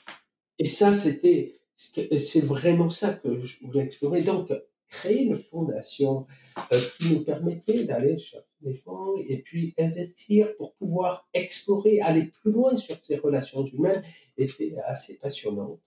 Et 0.60 0.66
ça, 0.66 0.94
c'était, 0.94 1.60
c'est 1.76 2.44
vraiment 2.44 2.90
ça 2.90 3.14
que 3.14 3.42
je 3.42 3.58
voulais 3.62 3.84
explorer. 3.84 4.22
Donc, 4.22 4.52
créer 4.90 5.24
une 5.24 5.36
fondation 5.36 6.26
euh, 6.72 6.80
qui 6.98 7.14
nous 7.14 7.24
permettait 7.24 7.84
d'aller 7.84 8.18
chercher 8.18 8.46
des 8.62 8.74
fonds 8.74 9.16
et 9.18 9.42
puis 9.42 9.74
investir 9.78 10.56
pour 10.58 10.74
pouvoir 10.76 11.28
explorer, 11.34 12.02
aller 12.02 12.26
plus 12.26 12.52
loin 12.52 12.76
sur 12.76 12.98
ces 13.04 13.18
relations 13.18 13.66
humaines 13.66 14.04
était 14.38 14.76
assez 14.86 15.18
passionnant. 15.20 15.80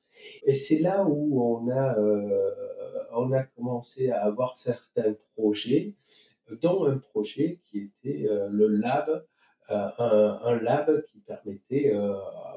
Et 0.45 0.55
c'est 0.55 0.81
là 0.81 1.05
où 1.05 1.43
on 1.43 1.71
a, 1.71 1.99
euh, 1.99 2.55
on 3.13 3.33
a 3.33 3.43
commencé 3.43 4.11
à 4.11 4.23
avoir 4.25 4.57
certains 4.57 5.17
projets, 5.35 5.95
dont 6.63 6.85
un 6.85 6.99
projet 6.99 7.61
qui 7.67 7.91
était 8.05 8.29
euh, 8.29 8.49
le 8.51 8.67
lab 8.69 9.25
euh, 9.71 10.39
un, 10.43 10.61
lab 10.61 11.05
qui 11.07 11.19
permettait 11.21 11.93
euh, 11.95 12.13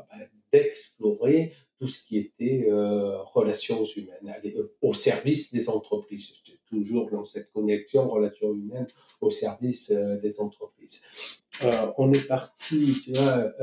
bah, 0.09 0.25
d'explorer 0.51 1.53
tout 1.79 1.87
ce 1.87 2.03
qui 2.05 2.17
était 2.17 2.65
euh, 2.69 3.21
relations 3.23 3.85
humaines, 3.85 4.35
au 4.81 4.93
service 4.93 5.51
des 5.53 5.69
entreprises. 5.69 6.33
J'étais 6.45 6.59
toujours 6.67 7.09
dans 7.11 7.25
cette 7.25 7.51
connexion 7.51 8.09
relations 8.09 8.53
humaines 8.53 8.87
au 9.21 9.29
service 9.29 9.91
des 9.91 10.39
entreprises. 10.39 11.01
on 11.97 12.11
est 12.11 12.27
parti 12.27 12.93
tu 13.03 13.13
vois, 13.13 13.53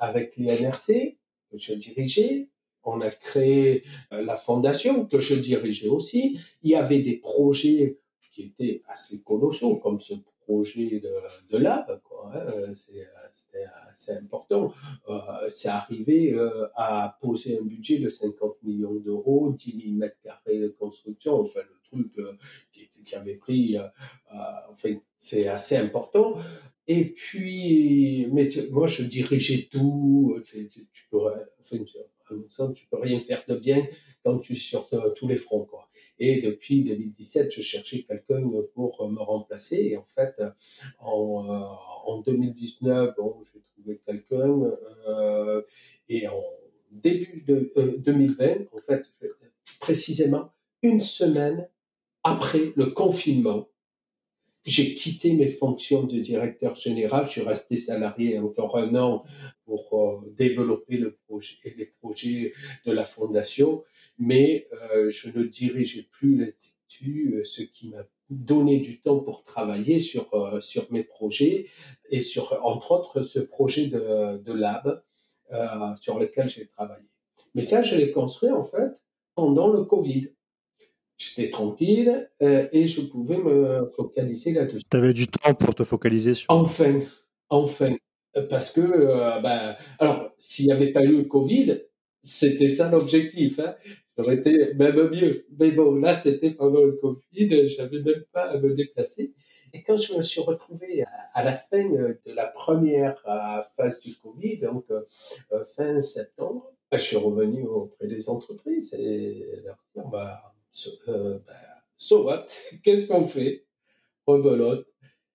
avec 0.00 0.36
l'INRC, 0.36 1.16
que 1.50 1.58
je 1.58 1.74
dirigeais, 1.74 2.48
on 2.84 3.00
a 3.00 3.10
créé 3.10 3.84
la 4.10 4.36
fondation 4.36 5.06
que 5.06 5.20
je 5.20 5.34
dirigeais 5.34 5.88
aussi. 5.88 6.38
Il 6.62 6.70
y 6.70 6.76
avait 6.76 7.02
des 7.02 7.16
projets 7.16 7.98
qui 8.32 8.42
étaient 8.42 8.82
assez 8.88 9.22
colossaux, 9.22 9.76
comme 9.76 10.00
ce 10.00 10.14
projet 10.50 11.00
de, 11.00 11.14
de 11.50 11.58
lab. 11.58 12.00
Quoi, 12.02 12.32
hein. 12.34 12.74
C'est 13.96 14.16
important. 14.16 14.72
Euh, 15.08 15.48
c'est 15.50 15.68
arrivé 15.68 16.32
euh, 16.32 16.66
à 16.74 17.18
poser 17.20 17.58
un 17.58 17.62
budget 17.62 17.98
de 17.98 18.08
50 18.08 18.62
millions 18.62 18.94
d'euros, 18.94 19.52
10 19.52 19.82
000 19.82 19.94
mètres 19.96 20.16
carrés 20.24 20.58
de 20.58 20.68
construction, 20.68 21.40
enfin 21.40 21.60
le 21.60 21.76
truc 21.88 22.12
euh, 22.18 22.32
qui, 22.72 23.14
avait 23.14 23.34
pris, 23.34 23.76
enfin 24.70 24.94
c'est 25.18 25.48
assez 25.48 25.76
important. 25.76 26.38
Et 26.86 27.04
puis, 27.12 28.26
mais 28.32 28.48
moi 28.70 28.86
je 28.86 29.02
dirigeais 29.02 29.68
tout, 29.70 30.40
tu, 30.44 30.68
tu 30.68 31.08
peux, 31.10 31.18
enfin, 31.60 31.76
tu 32.74 32.86
peux 32.88 32.98
rien 32.98 33.20
faire 33.20 33.44
de 33.48 33.56
bien 33.56 33.86
quand 34.24 34.38
tu 34.38 34.54
es 34.54 34.56
sur 34.56 34.88
tous 35.16 35.28
les 35.28 35.36
fronts. 35.36 35.64
Quoi. 35.64 35.88
Et 36.18 36.42
depuis 36.42 36.84
2017, 36.84 37.50
je 37.52 37.62
cherchais 37.62 38.02
quelqu'un 38.02 38.42
pour 38.74 39.08
me 39.10 39.20
remplacer. 39.20 39.76
Et 39.76 39.96
en 39.96 40.04
fait, 40.04 40.34
en, 41.00 41.78
en 42.06 42.20
2019, 42.20 43.14
bon, 43.16 43.36
j'ai 43.52 43.60
trouvé 43.74 44.00
quelqu'un. 44.06 44.70
Euh, 45.08 45.62
et 46.08 46.28
en 46.28 46.42
début 46.90 47.42
de 47.46 47.72
2020, 47.98 48.44
euh, 48.44 48.64
en 48.72 48.80
fait, 48.80 49.04
précisément 49.80 50.52
une 50.82 51.00
semaine 51.00 51.68
après 52.22 52.72
le 52.76 52.86
confinement, 52.86 53.68
j'ai 54.64 54.94
quitté 54.94 55.32
mes 55.34 55.48
fonctions 55.48 56.04
de 56.04 56.18
directeur 56.18 56.76
général. 56.76 57.26
Je 57.26 57.32
suis 57.32 57.40
resté 57.42 57.78
salarié 57.78 58.38
encore 58.38 58.76
un 58.76 58.94
an 58.94 59.24
pour 59.70 60.24
développer 60.36 60.96
le 60.96 61.16
projet, 61.26 61.56
les 61.76 61.86
projets 61.86 62.52
de 62.86 62.92
la 62.92 63.04
fondation, 63.04 63.84
mais 64.18 64.68
je 65.08 65.30
ne 65.36 65.44
dirigeais 65.44 66.06
plus 66.10 66.36
l'institut, 66.36 67.42
ce 67.44 67.62
qui 67.62 67.90
m'a 67.90 68.04
donné 68.30 68.80
du 68.80 69.00
temps 69.00 69.20
pour 69.20 69.44
travailler 69.44 70.00
sur, 70.00 70.28
sur 70.60 70.90
mes 70.92 71.04
projets 71.04 71.68
et 72.10 72.20
sur, 72.20 72.58
entre 72.64 72.90
autres, 72.92 73.22
ce 73.22 73.38
projet 73.38 73.86
de, 73.86 74.38
de 74.38 74.52
lab 74.52 75.02
sur 76.00 76.18
lequel 76.18 76.48
j'ai 76.48 76.66
travaillé. 76.66 77.06
Mais 77.54 77.62
ça, 77.62 77.82
je 77.82 77.96
l'ai 77.96 78.12
construit 78.12 78.50
en 78.50 78.64
fait 78.64 78.92
pendant 79.34 79.68
le 79.72 79.84
Covid. 79.84 80.28
J'étais 81.18 81.50
tranquille 81.50 82.30
et 82.40 82.86
je 82.86 83.02
pouvais 83.02 83.36
me 83.36 83.86
focaliser 83.88 84.52
là-dessus. 84.52 84.82
Tu 84.90 84.96
avais 84.96 85.12
du 85.12 85.28
temps 85.28 85.54
pour 85.54 85.74
te 85.74 85.84
focaliser 85.84 86.34
sur. 86.34 86.50
Enfin, 86.50 87.00
enfin. 87.50 87.94
Parce 88.48 88.72
que, 88.72 88.80
ben, 89.42 89.76
alors, 89.98 90.30
s'il 90.38 90.66
n'y 90.66 90.72
avait 90.72 90.92
pas 90.92 91.02
eu 91.02 91.16
le 91.18 91.24
Covid, 91.24 91.82
c'était 92.22 92.68
ça 92.68 92.90
l'objectif. 92.90 93.58
Hein. 93.58 93.74
Ça 94.16 94.22
aurait 94.22 94.36
été 94.36 94.74
même 94.74 95.10
mieux. 95.10 95.46
Mais 95.58 95.70
bon, 95.72 95.96
là, 95.96 96.14
c'était 96.14 96.50
pendant 96.50 96.84
le 96.84 96.92
Covid, 96.92 97.68
j'avais 97.68 98.00
même 98.02 98.24
pas 98.32 98.50
à 98.50 98.58
me 98.58 98.74
déplacer. 98.74 99.34
Et 99.72 99.82
quand 99.82 99.96
je 99.96 100.14
me 100.14 100.22
suis 100.22 100.40
retrouvé 100.40 101.04
à, 101.32 101.44
la 101.44 101.52
fin 101.52 101.88
de 101.88 102.18
la 102.26 102.46
première 102.46 103.20
phase 103.76 104.00
du 104.00 104.14
Covid, 104.16 104.58
donc 104.58 104.86
fin 105.76 106.00
septembre, 106.00 106.72
ben, 106.90 106.98
je 106.98 107.04
suis 107.04 107.16
revenu 107.16 107.66
auprès 107.66 108.08
des 108.08 108.28
entreprises 108.28 108.92
et 108.94 109.46
leur 109.64 109.78
dire, 109.94 110.06
bah, 110.06 110.54
so, 110.72 110.90
so 111.96 112.24
what? 112.24 112.46
Qu'est-ce 112.82 113.06
qu'on 113.06 113.26
fait? 113.26 113.64
Rebelote 114.26 114.86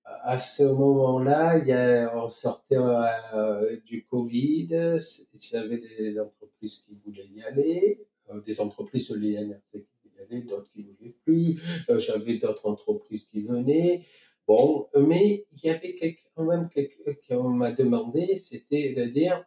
à 0.06 0.38
ce 0.38 0.63
moment-là, 0.63 2.12
on 2.15 2.30
sortait 2.30 2.78
euh, 2.78 3.80
du 3.86 4.06
Covid, 4.06 4.98
j'avais 5.39 5.78
des 5.78 6.20
entreprises 6.20 6.84
qui 6.86 6.96
voulaient 7.04 7.28
y 7.28 7.41
aller, 7.41 8.06
euh, 8.30 8.39
des 8.41 8.62
entreprises 8.62 9.10
de 9.10 9.15
l'INRC 9.15 9.62
qui 9.72 9.86
voulaient 10.04 10.15
y 10.18 10.22
aller, 10.22 10.41
d'autres 10.44 10.72
qui 10.72 10.84
ne 10.84 10.91
voulaient 10.94 11.15
plus, 11.24 11.62
euh, 11.89 12.00
j'avais 12.00 12.38
d'autres 12.38 12.68
entreprises 12.68 13.26
qui 13.26 13.41
venaient. 13.41 14.06
Bon, 14.48 14.88
mais 14.96 15.48
il 15.54 15.65
y 15.65 15.70
avait 15.70 15.96
quand 16.36 16.44
même 16.44 16.70
quelqu'un 16.70 17.13
qui 17.13 17.34
m'a 17.34 17.72
demandé, 17.72 18.36
c'était 18.36 18.94
de 18.94 19.06
dire, 19.06 19.44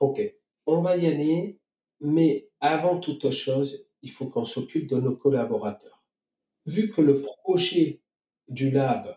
OK, 0.00 0.20
on 0.66 0.82
va 0.82 0.98
y 0.98 1.06
aller, 1.06 1.58
mais 2.00 2.50
avant 2.60 2.98
toute 2.98 3.30
chose, 3.30 3.86
il 4.02 4.10
faut 4.10 4.28
qu'on 4.28 4.44
s'occupe 4.44 4.86
de 4.86 4.96
nos 4.96 5.16
collaborateurs. 5.16 6.04
Vu 6.66 6.90
que 6.90 7.00
le 7.00 7.22
projet 7.22 8.00
du 8.48 8.70
lab 8.70 9.16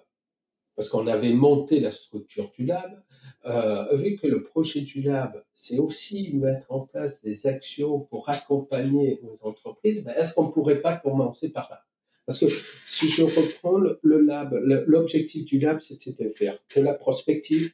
parce 0.80 0.88
qu'on 0.88 1.08
avait 1.08 1.34
monté 1.34 1.82
la 1.82 1.92
structure 1.92 2.54
du 2.58 2.66
lab, 2.66 3.04
euh, 3.46 3.98
vu 3.98 4.16
que 4.16 4.28
le 4.28 4.42
projet 4.42 4.80
du 4.80 5.02
lab, 5.02 5.44
c'est 5.54 5.78
aussi 5.78 6.32
mettre 6.36 6.72
en 6.72 6.80
place 6.80 7.22
des 7.22 7.48
actions 7.48 8.00
pour 8.00 8.30
accompagner 8.30 9.20
nos 9.22 9.38
entreprises, 9.46 10.06
ben, 10.06 10.14
est-ce 10.18 10.34
qu'on 10.34 10.46
ne 10.46 10.52
pourrait 10.54 10.80
pas 10.80 10.96
commencer 10.96 11.52
par 11.52 11.68
là? 11.70 11.82
Parce 12.26 12.40
que 12.40 12.46
si 12.88 13.10
je 13.10 13.24
reprends 13.24 13.78
le, 13.78 14.00
lab, 14.22 14.54
l'objectif 14.88 15.44
du 15.44 15.60
lab, 15.60 15.82
c'était 15.82 16.24
de 16.24 16.30
faire 16.30 16.58
de 16.74 16.82
la 16.82 16.94
prospective, 16.94 17.74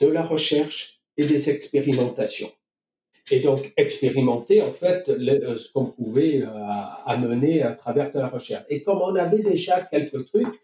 de 0.00 0.06
la 0.06 0.22
recherche 0.22 1.00
et 1.16 1.24
des 1.24 1.48
expérimentations. 1.48 2.52
Et 3.30 3.40
donc 3.40 3.72
expérimenter 3.78 4.60
en 4.60 4.72
fait 4.72 5.06
ce 5.06 5.72
qu'on 5.72 5.86
pouvait 5.86 6.42
euh, 6.42 6.48
amener 7.06 7.62
à 7.62 7.72
travers 7.72 8.12
de 8.12 8.18
la 8.18 8.28
recherche. 8.28 8.66
Et 8.68 8.82
comme 8.82 9.00
on 9.00 9.14
avait 9.14 9.42
déjà 9.42 9.80
quelques 9.80 10.26
trucs, 10.26 10.60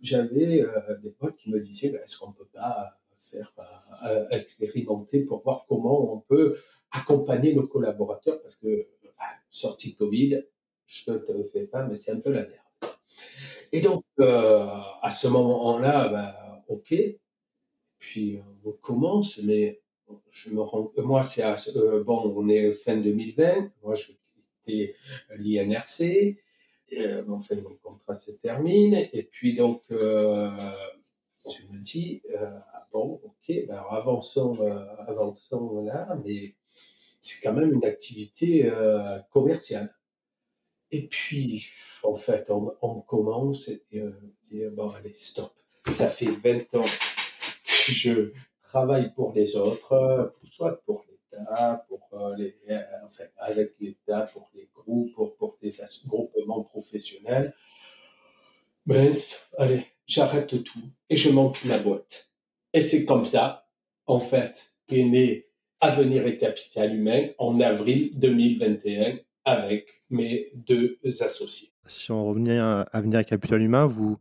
j'avais 0.00 0.62
euh, 0.62 0.96
des 1.02 1.10
potes 1.10 1.36
qui 1.36 1.50
me 1.50 1.60
disaient 1.60 1.90
ben, 1.90 2.00
est-ce 2.02 2.18
qu'on 2.18 2.32
peut 2.32 2.48
pas 2.52 2.98
faire 3.20 3.52
euh, 4.06 4.26
expérimenter 4.30 5.24
pour 5.24 5.42
voir 5.42 5.66
comment 5.68 6.14
on 6.14 6.20
peut 6.20 6.56
accompagner 6.90 7.54
nos 7.54 7.66
collaborateurs? 7.66 8.40
Parce 8.42 8.56
que 8.56 8.88
bah, 9.04 9.24
sortie 9.48 9.94
Covid, 9.94 10.42
je 10.86 11.10
ne 11.10 11.18
te 11.18 11.32
le 11.32 11.44
fais 11.44 11.64
pas, 11.64 11.84
mais 11.86 11.96
c'est 11.96 12.12
un 12.12 12.20
peu 12.20 12.32
la 12.32 12.42
merde. 12.42 12.54
Et 13.72 13.80
donc 13.80 14.04
euh, 14.18 14.66
à 15.02 15.10
ce 15.10 15.28
moment-là, 15.28 16.08
bah, 16.08 16.64
ok, 16.68 16.94
puis 17.98 18.40
on 18.64 18.72
commence, 18.72 19.38
mais 19.42 19.80
je 20.30 20.50
me 20.50 20.60
rends, 20.62 20.92
moi 20.96 21.22
c'est 21.22 21.44
bon, 22.04 22.34
on 22.36 22.48
est 22.48 22.72
fin 22.72 22.96
2020, 22.96 23.70
moi 23.82 23.94
je 23.94 24.06
quittais 24.64 24.94
l'INRC. 25.36 26.36
Euh, 26.92 27.22
enfin, 27.28 27.56
mon 27.56 27.76
contrat 27.76 28.16
se 28.16 28.32
termine. 28.32 28.94
Et 29.12 29.22
puis, 29.22 29.54
donc, 29.56 29.82
euh, 29.90 30.50
je 31.46 31.72
me 31.72 31.78
dis, 31.78 32.22
euh, 32.34 32.58
ah 32.72 32.86
bon, 32.92 33.20
ok, 33.24 33.66
ben 33.68 33.82
avançons, 33.90 34.58
avançons 35.06 35.84
là, 35.84 36.18
mais 36.24 36.54
c'est 37.20 37.42
quand 37.42 37.52
même 37.52 37.72
une 37.72 37.84
activité 37.84 38.70
commerciale. 39.30 39.94
Et 40.90 41.06
puis, 41.06 41.68
en 42.02 42.16
fait, 42.16 42.50
on, 42.50 43.00
commence 43.02 43.68
et 43.68 44.02
on 44.02 44.12
dit, 44.50 44.64
bon, 44.72 44.88
allez, 44.88 45.14
stop. 45.18 45.52
Ça 45.92 46.08
fait 46.08 46.30
20 46.30 46.74
ans 46.74 46.84
que 46.84 47.92
je 47.92 48.32
travaille 48.62 49.14
pour 49.14 49.32
les 49.32 49.56
autres, 49.56 50.34
soit 50.50 50.82
pour 50.84 51.04
pour 51.88 52.08
euh, 52.12 52.36
les, 52.36 52.56
euh, 52.70 52.82
enfin, 53.06 53.24
avec 53.38 53.74
l'État, 53.80 54.22
pour 54.32 54.50
les 54.54 54.68
groupes, 54.74 55.12
pour, 55.14 55.36
pour 55.36 55.58
des 55.62 55.70
groupements 56.06 56.62
professionnels. 56.62 57.54
Mais 58.86 59.12
allez, 59.58 59.86
j'arrête 60.06 60.62
tout 60.64 60.82
et 61.08 61.16
je 61.16 61.30
monte 61.30 61.64
la 61.64 61.78
boîte. 61.78 62.30
Et 62.72 62.80
c'est 62.80 63.04
comme 63.04 63.24
ça, 63.24 63.68
en 64.06 64.20
fait, 64.20 64.72
qu'est 64.86 65.04
né 65.04 65.46
Avenir 65.80 66.26
et 66.26 66.36
Capital 66.36 66.94
Humain 66.94 67.28
en 67.38 67.58
avril 67.60 68.10
2021 68.18 69.18
avec 69.44 70.02
mes 70.10 70.50
deux 70.54 70.98
associés. 71.20 71.70
Si 71.86 72.12
on 72.12 72.26
revenait 72.26 72.58
à 72.58 72.82
Avenir 72.92 73.20
et 73.20 73.24
Capital 73.24 73.62
Humain, 73.62 73.86
vous, 73.86 74.18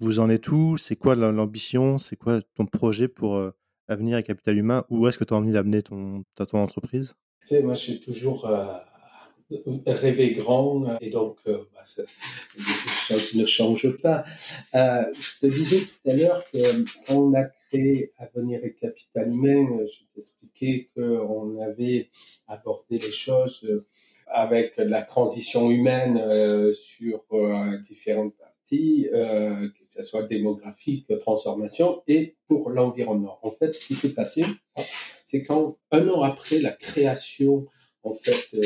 vous 0.00 0.20
en 0.20 0.28
êtes 0.28 0.48
où? 0.48 0.76
C'est 0.76 0.96
quoi 0.96 1.14
l'ambition? 1.14 1.98
C'est 1.98 2.16
quoi 2.16 2.40
ton 2.54 2.66
projet 2.66 3.08
pour 3.08 3.36
euh, 3.36 3.52
Avenir 3.88 4.18
et 4.18 4.22
Capital 4.22 4.56
Humain, 4.56 4.84
où 4.90 5.06
est-ce 5.06 5.18
que 5.18 5.24
tu 5.24 5.34
as 5.34 5.36
envie 5.36 5.52
d'amener 5.52 5.82
ton, 5.82 6.24
entreprise? 6.52 7.14
Tu 7.40 7.48
sais, 7.48 7.62
Moi, 7.62 7.74
j'ai 7.74 8.00
toujours 8.00 8.46
euh, 8.46 8.78
rêvé 9.86 10.32
grand 10.32 10.98
et 11.00 11.10
donc 11.10 11.38
euh, 11.46 11.58
bah, 11.72 11.84
choses 12.56 13.34
ne 13.34 13.46
changent 13.46 13.96
pas. 14.00 14.24
Euh, 14.74 15.04
je 15.14 15.46
te 15.46 15.52
disais 15.52 15.80
tout 15.80 16.10
à 16.10 16.14
l'heure 16.14 16.42
qu'on 17.06 17.32
a 17.34 17.44
créé 17.68 18.12
Avenir 18.18 18.64
et 18.64 18.74
Capital 18.74 19.28
Humain. 19.28 19.86
Je 19.86 20.04
t'expliquais 20.14 20.90
qu'on 20.94 21.60
avait 21.60 22.08
abordé 22.48 22.98
les 22.98 23.12
choses 23.12 23.64
avec 24.26 24.76
la 24.78 25.02
transition 25.02 25.70
humaine 25.70 26.20
sur 26.72 27.24
différentes 27.84 28.34
euh, 28.72 29.68
que 29.68 29.84
ce 29.88 30.02
soit 30.02 30.24
démographique, 30.24 31.06
transformation, 31.20 32.02
et 32.08 32.36
pour 32.48 32.70
l'environnement. 32.70 33.38
En 33.42 33.50
fait, 33.50 33.74
ce 33.74 33.86
qui 33.86 33.94
s'est 33.94 34.14
passé, 34.14 34.44
c'est 35.24 35.42
qu'un 35.42 35.72
an 35.92 36.22
après 36.22 36.58
la 36.58 36.72
création 36.72 37.66
en 38.02 38.12
fait 38.12 38.48
euh, 38.54 38.62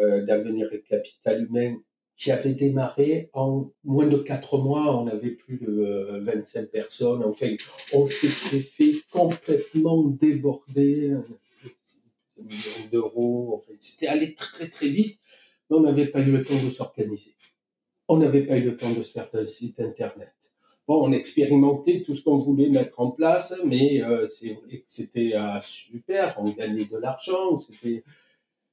euh, 0.00 0.24
d'Avenir 0.24 0.72
et 0.72 0.80
Capital 0.80 1.44
Humain, 1.44 1.76
qui 2.16 2.30
avait 2.30 2.54
démarré 2.54 3.30
en 3.32 3.70
moins 3.84 4.06
de 4.06 4.18
quatre 4.18 4.58
mois, 4.58 4.96
on 4.96 5.06
avait 5.06 5.30
plus 5.30 5.58
de 5.58 6.20
25 6.22 6.70
personnes. 6.70 7.24
Enfin, 7.24 7.48
on 7.92 8.06
s'était 8.06 8.60
fait 8.60 8.94
complètement 9.10 10.04
déborder, 10.04 11.16
d'euros. 12.90 13.54
En 13.54 13.58
fait, 13.58 13.76
c'était 13.80 14.08
allé 14.08 14.34
très 14.34 14.68
très 14.68 14.88
vite, 14.88 15.18
mais 15.68 15.76
on 15.76 15.80
n'avait 15.80 16.06
pas 16.06 16.20
eu 16.20 16.30
le 16.30 16.42
temps 16.44 16.62
de 16.62 16.70
s'organiser. 16.70 17.34
On 18.12 18.18
n'avait 18.18 18.44
pas 18.44 18.58
eu 18.58 18.64
le 18.64 18.76
temps 18.76 18.92
de 18.92 19.00
se 19.00 19.10
faire 19.10 19.30
un 19.32 19.46
site 19.46 19.80
internet. 19.80 20.34
Bon, 20.86 21.02
on 21.02 21.12
expérimentait 21.12 22.02
tout 22.02 22.14
ce 22.14 22.22
qu'on 22.22 22.36
voulait 22.36 22.68
mettre 22.68 23.00
en 23.00 23.10
place, 23.10 23.58
mais 23.64 24.02
euh, 24.02 24.26
c'était 24.84 25.34
euh, 25.34 25.58
super, 25.62 26.36
on 26.38 26.50
gagnait 26.50 26.84
de 26.84 26.98
l'argent, 26.98 27.58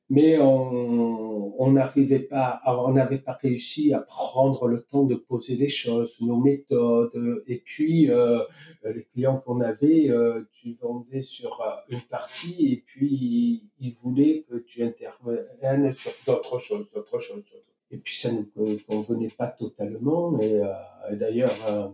mais 0.10 0.38
on 0.42 1.72
n'arrivait 1.72 2.20
pas, 2.20 2.60
on 2.66 2.92
n'avait 2.92 3.20
pas 3.20 3.38
réussi 3.42 3.94
à 3.94 4.02
prendre 4.02 4.68
le 4.68 4.82
temps 4.82 5.04
de 5.04 5.16
poser 5.16 5.56
les 5.56 5.70
choses, 5.70 6.18
nos 6.20 6.36
méthodes, 6.36 7.42
et 7.48 7.60
puis 7.60 8.12
euh, 8.12 8.42
les 8.84 9.06
clients 9.06 9.38
qu'on 9.38 9.62
avait, 9.62 10.10
tu 10.52 10.78
vendais 10.82 11.22
sur 11.22 11.64
une 11.88 12.02
partie, 12.02 12.74
et 12.74 12.84
puis 12.86 13.70
ils 13.80 13.94
voulaient 14.04 14.44
que 14.50 14.58
tu 14.58 14.84
interviennes 14.84 15.94
sur 15.94 16.12
d'autres 16.28 16.58
choses, 16.58 16.92
d'autres 16.94 17.20
choses, 17.20 17.46
d'autres 17.46 17.69
et 17.92 17.98
puis 17.98 18.16
ça 18.16 18.32
ne 18.32 18.44
convenait 18.88 19.30
pas 19.30 19.48
totalement. 19.48 20.40
Euh, 20.42 21.16
d'ailleurs, 21.16 21.56
euh, 21.68 21.88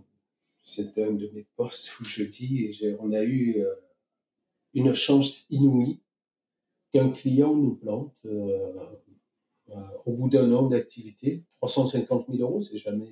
c'est 0.63 0.97
un 0.97 1.11
de 1.11 1.29
mes 1.33 1.45
postes 1.55 1.99
où 1.99 2.05
je 2.05 2.23
dis, 2.23 2.71
on 2.99 3.13
a 3.13 3.23
eu 3.23 3.59
euh, 3.59 3.73
une 4.73 4.93
chance 4.93 5.45
inouïe 5.49 5.99
qu'un 6.91 7.11
client 7.11 7.55
nous 7.55 7.75
plante 7.75 8.15
au 10.05 10.13
bout 10.13 10.29
d'un 10.29 10.51
an 10.53 10.67
d'activité, 10.67 11.43
350 11.59 12.27
000 12.29 12.41
euros, 12.41 12.61
c'est 12.61 12.77
jamais. 12.77 13.09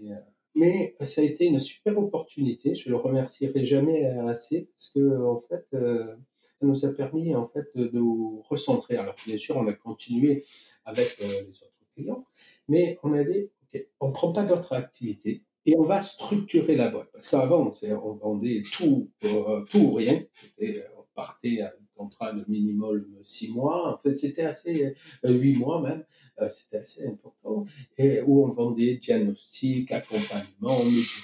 Mais 0.56 0.96
ça 1.02 1.22
a 1.22 1.24
été 1.24 1.46
une 1.46 1.60
super 1.60 1.98
opportunité. 1.98 2.76
Je 2.76 2.90
le 2.90 2.96
remercierai 2.96 3.66
jamais 3.66 4.06
assez 4.06 4.70
parce 4.76 4.92
que 4.92 5.24
en 5.26 5.42
fait, 5.42 5.66
ça 5.72 6.68
nous 6.68 6.86
a 6.86 6.94
permis 6.94 7.34
en 7.34 7.48
fait 7.48 7.68
de 7.76 7.90
nous 7.92 8.44
recentrer. 8.50 8.98
Alors 8.98 9.16
bien 9.26 9.38
sûr, 9.38 9.58
on 9.58 9.68
a 9.68 9.74
continué 9.74 10.46
avec 10.86 11.18
euh, 11.22 11.42
les 11.48 11.64
autres 11.64 11.74
clients, 11.96 12.26
mais 12.68 13.00
on 13.04 13.14
a 13.14 13.24
dit, 13.24 13.50
OK, 13.74 13.88
on 14.00 14.08
ne 14.10 14.14
prend 14.14 14.32
pas 14.32 14.44
d'autres 14.44 14.74
activités 14.74 15.44
et 15.66 15.78
on 15.78 15.84
va 15.84 16.00
structurer 16.00 16.76
la 16.76 16.90
boîte. 16.90 17.10
Parce 17.12 17.30
qu'avant, 17.30 17.74
on 18.04 18.14
vendait 18.14 18.64
tout, 18.72 19.10
euh, 19.26 19.64
tout 19.70 19.80
ou 19.80 19.94
rien. 19.94 20.22
on 20.60 21.04
partait 21.16 21.62
à 21.62 21.68
un 21.68 21.86
contrat 21.96 22.34
de 22.34 22.44
minimum 22.48 23.06
six 23.22 23.54
mois. 23.54 23.94
En 23.94 23.98
fait, 23.98 24.18
c'était 24.18 24.44
assez, 24.44 24.96
huit 25.24 25.56
mois 25.58 25.82
même. 25.82 26.06
c'était 26.50 26.78
assez 26.78 27.06
important. 27.06 27.66
Et 27.98 28.22
où 28.22 28.44
on 28.44 28.50
vendait 28.50 28.96
diagnostic, 28.96 29.92
accompagnement, 29.92 30.84
musique 30.84 31.24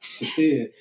C'était. 0.00 0.72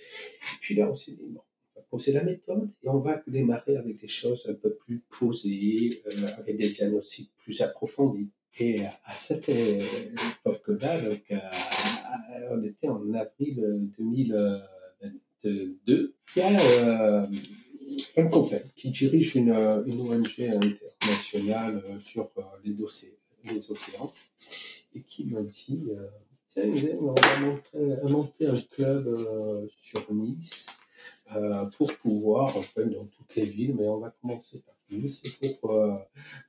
Puis 0.61 0.75
là, 0.75 0.89
on 0.89 0.95
s'est 0.95 1.11
dit, 1.11 1.27
bon, 1.27 1.41
poser 1.89 2.11
la 2.11 2.23
méthode 2.23 2.69
et 2.83 2.89
on 2.89 2.99
va 2.99 3.21
démarrer 3.27 3.77
avec 3.77 3.99
des 3.99 4.07
choses 4.07 4.45
un 4.49 4.53
peu 4.53 4.75
plus 4.75 5.03
posées, 5.19 6.01
euh, 6.07 6.27
avec 6.37 6.57
des 6.57 6.69
diagnostics 6.69 7.31
plus 7.37 7.61
approfondis. 7.61 8.29
Et 8.59 8.85
à 8.85 9.13
cette 9.13 9.49
époque-là, 9.49 11.01
donc, 11.01 11.31
on 12.49 12.63
était 12.63 12.87
en 12.87 13.13
avril 13.13 13.91
2022, 13.97 16.15
il 16.35 16.35
y 16.35 16.41
a 16.41 16.59
euh, 16.59 17.27
un 18.17 18.27
copain 18.27 18.59
qui 18.75 18.89
dirige 18.89 19.35
une, 19.35 19.51
ONG 19.51 20.39
internationale 20.39 21.83
euh, 21.89 21.99
sur 21.99 22.31
les, 22.63 22.81
océans 23.71 24.11
et 24.95 25.01
qui 25.01 25.25
m'a 25.25 25.41
dit 25.41 25.83
Tiens, 26.53 26.63
on 26.99 27.13
va 27.13 27.39
monter, 28.09 28.47
un 28.47 28.59
club 28.59 29.69
sur 29.81 30.11
Nice 30.11 30.65
euh, 31.35 31.65
pour 31.77 31.93
pouvoir, 31.97 32.55
en 32.55 32.61
fait, 32.61 32.85
dans 32.85 33.05
toutes 33.05 33.35
les 33.35 33.45
villes, 33.45 33.75
mais 33.75 33.87
on 33.87 33.99
va 33.99 34.13
commencer 34.21 34.59
par 34.59 34.75
pour, 35.59 35.71
euh, 35.71 35.97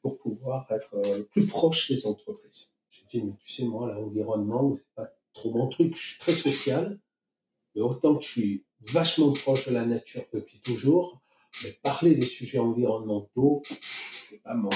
pour 0.03 0.19
pouvoir 0.19 0.67
être 0.71 0.95
euh, 0.95 1.23
plus 1.25 1.47
proche 1.47 1.91
des 1.91 2.07
entreprises. 2.07 2.69
J'ai 2.91 3.21
dit, 3.21 3.27
mais 3.27 3.33
tu 3.45 3.53
sais, 3.53 3.65
moi, 3.65 3.93
l'environnement, 3.93 4.75
c'est 4.77 4.95
pas 4.95 5.13
trop 5.33 5.53
mon 5.53 5.69
truc. 5.69 5.97
Je 5.97 6.11
suis 6.11 6.19
très 6.19 6.33
social, 6.33 6.99
mais 7.75 7.83
autant 7.83 8.17
que 8.17 8.25
je 8.25 8.31
suis 8.31 8.65
vachement 8.81 9.33
proche 9.33 9.69
de 9.69 9.75
la 9.75 9.85
nature 9.85 10.25
depuis 10.33 10.61
toujours, 10.61 11.21
mais 11.65 11.73
parler 11.83 12.15
des 12.15 12.27
sujets 12.27 12.59
environnementaux, 12.59 13.63
c'est 14.31 14.43
pas 14.43 14.55
mon. 14.55 14.71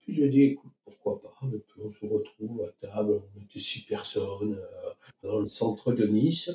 Puis 0.00 0.14
je 0.14 0.24
dis, 0.24 0.42
écoute, 0.42 0.72
pourquoi 0.84 1.20
pas 1.20 1.28
on 1.80 1.90
se 1.90 2.06
retrouve 2.06 2.62
à 2.62 2.86
table, 2.86 3.22
on 3.36 3.40
était 3.40 3.60
six 3.60 3.82
personnes 3.82 4.60
dans 5.22 5.38
le 5.38 5.46
centre 5.46 5.92
de 5.92 6.06
Nice. 6.06 6.50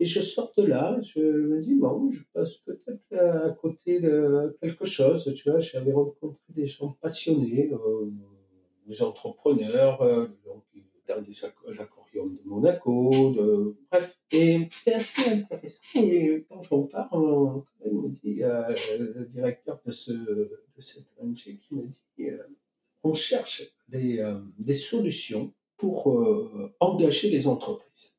Et 0.00 0.04
je 0.04 0.20
sors 0.20 0.52
de 0.56 0.64
là, 0.66 0.98
je 1.02 1.20
me 1.20 1.60
dis, 1.60 1.74
bon, 1.74 2.10
je 2.10 2.22
passe 2.32 2.56
peut-être 2.56 3.12
à 3.16 3.50
côté 3.50 4.00
de 4.00 4.56
quelque 4.60 4.84
chose. 4.84 5.32
Tu 5.36 5.48
vois, 5.48 5.60
j'avais 5.60 5.92
rencontré 5.92 6.40
des 6.48 6.66
gens 6.66 6.96
passionnés, 7.00 7.70
euh, 7.72 8.10
des 8.86 9.00
entrepreneurs, 9.00 10.02
euh, 10.02 10.26
donc, 10.44 10.64
dans 11.06 11.20
des 11.20 11.44
aquariums 11.44 12.34
de 12.34 12.40
Monaco, 12.44 13.10
de... 13.36 13.76
bref. 13.90 14.18
Et 14.32 14.66
c'était 14.70 14.94
assez 14.94 15.30
intéressant. 15.30 15.82
Et 15.94 16.46
quand 16.48 16.62
j'en 16.62 16.82
parle, 16.82 17.62
il 17.86 17.92
me 17.92 18.08
dit, 18.08 18.42
euh, 18.42 18.74
le 18.98 19.24
directeur 19.26 19.80
de, 19.86 19.92
ce, 19.92 20.12
de 20.12 20.80
cette 20.80 21.06
ONG 21.20 21.36
qui 21.36 21.74
me 21.74 21.86
dit, 21.86 22.28
on 23.04 23.14
cherche 23.14 23.62
des, 23.88 24.24
des 24.58 24.74
solutions 24.74 25.52
pour 25.76 26.06
engager 26.80 27.30
les 27.30 27.46
entreprises. 27.46 28.11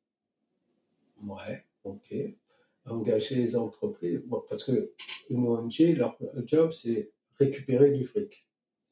Ouais. 1.25 1.63
OK. 1.83 2.13
Engager 2.85 3.35
les 3.35 3.55
entreprises. 3.55 4.21
parce 4.49 4.63
que 4.65 4.93
une 5.29 5.47
ONG, 5.47 5.95
leur 5.95 6.17
job, 6.45 6.71
c'est 6.73 7.11
récupérer 7.39 7.91
du 7.91 8.05
fric. 8.05 8.45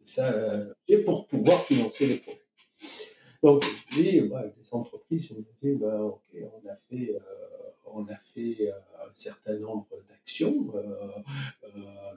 C'est 0.03 0.21
ça, 0.21 0.33
euh, 0.33 0.73
pour 1.05 1.27
pouvoir 1.27 1.61
financer 1.63 2.07
les 2.07 2.17
projets. 2.17 2.41
Donc, 3.43 3.63
je 3.63 3.95
dis, 3.95 4.11
les 4.11 4.31
entreprises, 4.71 5.31
ils 5.31 5.37
me 5.39 5.45
disent, 5.61 5.79
ben, 5.79 5.99
OK, 5.99 6.21
on 6.35 6.69
a 6.69 6.75
fait, 6.89 7.15
euh, 7.15 7.19
on 7.85 8.07
a 8.07 8.15
fait 8.33 8.69
euh, 8.69 9.07
un 9.07 9.13
certain 9.13 9.57
nombre 9.57 9.87
d'actions 10.09 10.71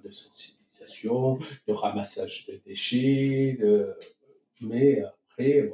de 0.04 0.10
sensibilisation, 0.10 1.38
de 1.66 1.72
ramassage 1.72 2.46
de 2.46 2.60
déchets, 2.64 3.58
mais 4.60 5.02
après, 5.02 5.72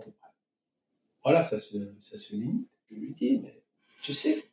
voilà, 1.23 1.45
ça 1.45 1.61
se, 1.61 1.77
ça 2.01 2.17
se 2.17 2.35
limite. 2.35 2.69
Je 2.91 2.97
lui 2.97 3.13
dis, 3.13 3.39
mais 3.39 3.60
tu 4.03 4.13
sais, 4.13 4.45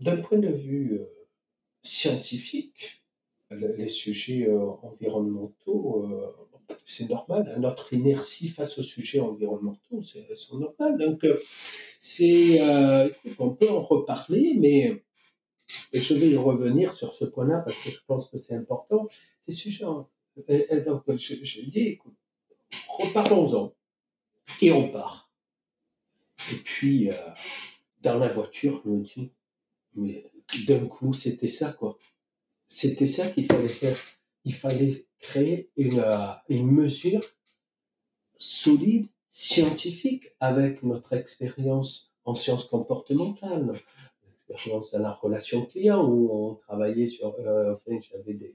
d'un 0.00 0.16
point 0.16 0.38
de 0.38 0.48
vue 0.48 0.94
euh, 0.94 1.06
scientifique, 1.82 3.02
les 3.50 3.88
sujets 3.88 4.48
euh, 4.48 4.70
environnementaux, 4.82 6.04
euh, 6.04 6.76
c'est 6.84 7.08
normal. 7.08 7.56
Notre 7.58 7.92
inertie 7.92 8.48
face 8.48 8.78
aux 8.78 8.82
sujets 8.82 9.20
environnementaux, 9.20 10.02
c'est 10.02 10.26
normal. 10.52 10.96
Donc, 10.98 11.26
c'est, 11.98 12.58
on 13.38 13.50
peut 13.50 13.68
en 13.68 13.82
reparler, 13.82 14.54
mais 14.58 15.04
je 15.92 16.14
vais 16.14 16.30
y 16.30 16.36
revenir 16.36 16.94
sur 16.94 17.12
ce 17.12 17.26
point-là 17.26 17.60
parce 17.60 17.76
que 17.78 17.90
je 17.90 18.00
pense 18.06 18.28
que 18.28 18.38
c'est 18.38 18.54
important. 18.54 19.06
Ces 19.40 19.52
sujets, 19.52 19.84
donc, 19.84 21.02
je, 21.08 21.34
je 21.42 21.60
dis, 21.66 21.98
reparlons-en. 22.88 23.74
Et 24.62 24.72
on 24.72 24.88
part. 24.90 25.30
Et 26.50 26.56
puis, 26.56 27.10
dans 28.04 28.18
la 28.18 28.28
voiture, 28.28 28.82
je 28.84 28.90
me 28.90 29.02
dis, 29.02 29.32
mais 29.94 30.30
d'un 30.68 30.86
coup, 30.86 31.12
c'était 31.12 31.48
ça, 31.48 31.72
quoi. 31.72 31.98
C'était 32.68 33.06
ça 33.06 33.28
qu'il 33.28 33.46
fallait 33.46 33.68
faire. 33.68 33.98
Il 34.44 34.54
fallait 34.54 35.06
créer 35.18 35.70
une, 35.76 36.00
euh, 36.00 36.32
une 36.48 36.70
mesure 36.70 37.22
solide, 38.36 39.08
scientifique, 39.30 40.34
avec 40.38 40.82
notre 40.82 41.14
expérience 41.14 42.12
en 42.24 42.34
sciences 42.34 42.66
comportementales, 42.66 43.72
l'expérience 44.26 44.92
dans 44.92 45.00
la 45.00 45.12
relation 45.12 45.64
client, 45.64 46.06
où 46.06 46.30
on 46.30 46.54
travaillait 46.56 47.06
sur, 47.06 47.34
euh, 47.40 47.74
enfin, 47.74 47.98
j'avais 48.00 48.54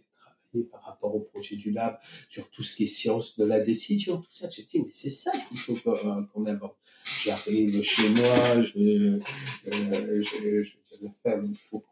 par 0.72 0.84
rapport 0.84 1.16
au 1.16 1.20
projet 1.20 1.56
du 1.56 1.72
lab, 1.72 1.98
sur 2.30 2.50
tout 2.50 2.64
ce 2.64 2.76
qui 2.76 2.86
est 2.86 2.88
science 2.88 3.38
de 3.38 3.46
la 3.46 3.60
décision, 3.60 4.18
tout 4.18 4.34
ça. 4.34 4.50
J'ai 4.50 4.64
dit, 4.64 4.80
mais 4.80 4.92
c'est 4.92 5.10
ça 5.10 5.32
qu'il 5.48 5.58
faut 5.58 5.76
qu'on 5.76 6.46
invente. 6.46 6.76
J'arrive 7.24 7.82
chez 7.82 8.10
moi, 8.10 8.62
je, 8.62 9.20
euh, 9.68 10.22
je, 10.22 10.64
je 10.64 10.74
il 11.02 11.58
faut 11.70 11.84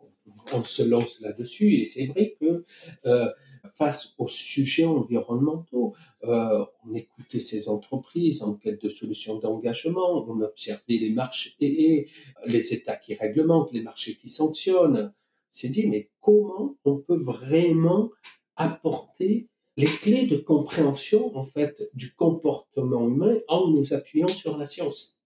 qu'on 0.50 0.64
se 0.64 0.84
lance 0.84 1.20
là-dessus. 1.22 1.74
Et 1.74 1.84
c'est 1.84 2.08
vrai 2.08 2.36
que 2.40 2.66
euh, 3.06 3.28
face 3.74 4.14
aux 4.18 4.28
sujets 4.28 4.86
environnementaux, 4.86 5.94
euh, 6.24 6.66
on 6.86 6.94
écoutait 6.94 7.40
ces 7.40 7.70
entreprises 7.70 8.42
en 8.42 8.56
quête 8.56 8.82
de 8.82 8.90
solutions 8.90 9.40
d'engagement, 9.40 10.26
on 10.28 10.42
observait 10.42 10.98
les 10.98 11.12
marchés 11.12 11.56
les 11.60 12.74
États 12.74 12.96
qui 12.96 13.14
réglementent, 13.14 13.72
les 13.72 13.82
marchés 13.82 14.16
qui 14.16 14.30
sanctionnent. 14.30 15.14
C'est 15.52 15.70
dit, 15.70 15.88
mais 15.88 16.10
comment 16.22 16.78
on 16.86 16.98
peut 16.98 17.18
vraiment 17.18 18.12
apporter 18.58 19.48
les 19.78 19.86
clés 19.86 20.26
de 20.26 20.38
compréhension 20.38 21.36
en 21.38 21.44
fait 21.44 21.90
du 21.94 22.14
comportement 22.14 23.08
humain 23.08 23.38
en 23.48 23.68
nous 23.68 23.94
appuyant 23.94 24.28
sur 24.28 24.58
la 24.58 24.66
science. 24.66 25.18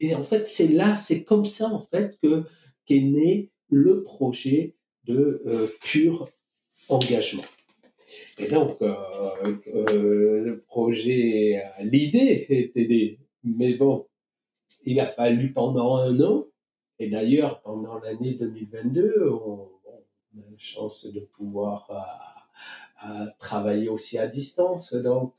Et 0.00 0.14
en 0.14 0.22
fait, 0.22 0.48
c'est 0.48 0.68
là, 0.68 0.96
c'est 0.96 1.24
comme 1.24 1.44
ça 1.44 1.68
en 1.68 1.80
fait 1.80 2.18
que 2.22 2.44
qu'est 2.86 3.00
né 3.00 3.50
le 3.68 4.02
projet 4.02 4.74
de 5.04 5.42
euh, 5.46 5.66
pur 5.82 6.28
engagement. 6.88 7.44
Et 8.38 8.46
donc, 8.46 8.80
euh, 8.80 8.94
euh, 9.74 10.40
le 10.40 10.60
projet, 10.60 11.60
l'idée 11.82 12.46
était 12.48 13.18
mais 13.44 13.74
bon, 13.74 14.06
il 14.84 15.00
a 15.00 15.06
fallu 15.06 15.52
pendant 15.52 15.96
un 15.96 16.20
an, 16.20 16.46
et 16.98 17.08
d'ailleurs, 17.08 17.60
pendant 17.62 17.98
l'année 17.98 18.34
2022, 18.34 19.28
on, 19.30 19.68
a 19.84 20.40
la 20.50 20.58
chance 20.58 21.06
de 21.06 21.20
pouvoir 21.20 21.90
travailler 23.38 23.88
aussi 23.88 24.18
à 24.18 24.26
distance. 24.26 24.92
Donc, 24.94 25.34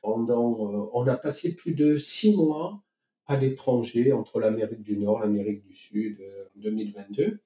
pendant, 0.00 0.90
on 0.92 1.06
a 1.06 1.16
passé 1.16 1.54
plus 1.56 1.74
de 1.74 1.96
six 1.96 2.36
mois 2.36 2.82
à 3.26 3.36
l'étranger, 3.36 4.12
entre 4.12 4.38
l'Amérique 4.38 4.82
du 4.82 4.98
Nord, 4.98 5.20
l'Amérique 5.20 5.62
du 5.62 5.72
Sud, 5.72 6.20
en 6.56 6.60
2022. 6.60 7.40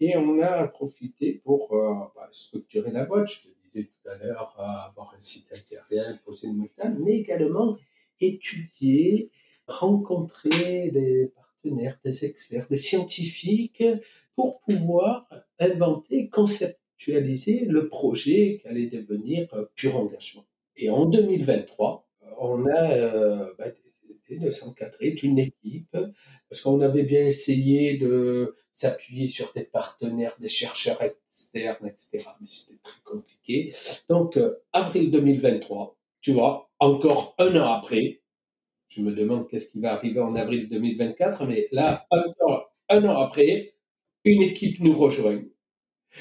Et 0.00 0.16
on 0.16 0.42
a 0.42 0.66
profité 0.66 1.40
pour 1.44 1.72
euh, 1.74 1.94
bah, 2.16 2.28
structurer 2.32 2.90
la 2.90 3.04
boîte, 3.04 3.28
je 3.28 3.42
te 3.42 3.54
disais 3.64 3.84
tout 3.84 4.08
à 4.08 4.16
l'heure, 4.16 4.54
avoir 4.58 5.14
un 5.16 5.20
site 5.20 5.46
internet, 5.52 6.20
poser 6.24 6.48
une 6.48 6.58
méthode, 6.58 6.98
mais 6.98 7.18
également 7.18 7.78
étudier, 8.20 9.30
rencontrer 9.68 10.90
des 10.90 11.32
partenaires, 11.36 11.98
des 12.04 12.24
experts, 12.24 12.66
des 12.68 12.76
scientifiques, 12.76 13.84
pour 14.34 14.60
pouvoir 14.62 15.28
inventer, 15.60 16.28
conceptualiser 16.28 16.81
le 17.08 17.88
projet 17.88 18.58
qui 18.60 18.68
allait 18.68 18.86
devenir 18.86 19.52
euh, 19.54 19.66
pur 19.74 19.96
engagement. 19.96 20.44
Et 20.76 20.90
en 20.90 21.06
2023, 21.06 22.08
on 22.38 22.66
a 22.66 22.92
euh, 22.92 23.52
bah, 23.58 23.66
de 24.30 24.50
s'encadrer 24.50 25.12
d'une 25.12 25.38
équipe, 25.38 25.96
parce 26.48 26.62
qu'on 26.62 26.80
avait 26.80 27.02
bien 27.02 27.26
essayé 27.26 27.98
de 27.98 28.56
s'appuyer 28.72 29.26
sur 29.26 29.52
des 29.54 29.64
partenaires, 29.64 30.34
des 30.40 30.48
chercheurs 30.48 31.02
externes, 31.02 31.86
etc. 31.86 32.24
Mais 32.40 32.46
c'était 32.46 32.80
très 32.82 33.00
compliqué. 33.04 33.74
Donc, 34.08 34.36
euh, 34.36 34.56
avril 34.72 35.10
2023, 35.10 35.96
tu 36.20 36.32
vois, 36.32 36.70
encore 36.78 37.34
un 37.38 37.54
an 37.56 37.72
après, 37.72 38.22
je 38.88 39.00
me 39.00 39.14
demande 39.14 39.48
qu'est-ce 39.48 39.70
qui 39.70 39.80
va 39.80 39.92
arriver 39.92 40.20
en 40.20 40.34
avril 40.34 40.68
2024, 40.68 41.46
mais 41.46 41.68
là, 41.72 42.06
encore 42.10 42.74
un 42.88 43.04
an 43.04 43.20
après, 43.20 43.74
une 44.24 44.42
équipe 44.42 44.80
nous 44.80 44.96
rejoint. 44.96 45.42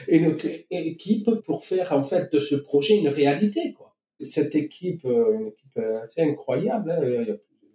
Une 0.07 0.37
équipe 0.69 1.29
pour 1.45 1.65
faire 1.65 1.91
en 1.91 2.03
fait 2.03 2.31
de 2.31 2.39
ce 2.39 2.55
projet 2.55 2.97
une 2.97 3.09
réalité. 3.09 3.73
Quoi. 3.73 3.95
Cette 4.19 4.55
équipe, 4.55 5.05
euh, 5.05 5.33
une 5.33 5.47
équipe 5.47 5.77
assez 6.03 6.21
incroyable, 6.21 6.91
hein, 6.91 6.99
il 7.03 7.11
y 7.11 7.15
a 7.15 7.19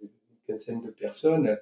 une 0.01 0.09
quinzaine 0.45 0.81
de 0.81 0.91
personnes 0.91 1.57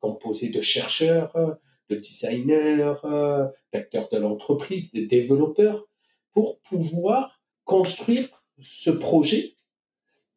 composées 0.00 0.50
de 0.50 0.60
chercheurs, 0.60 1.58
de 1.88 1.96
designers, 1.96 2.94
euh, 3.04 3.46
d'acteurs 3.72 4.08
de 4.10 4.18
l'entreprise, 4.18 4.92
de 4.92 5.02
développeurs, 5.02 5.86
pour 6.32 6.58
pouvoir 6.60 7.40
construire 7.64 8.44
ce 8.60 8.90
projet. 8.90 9.54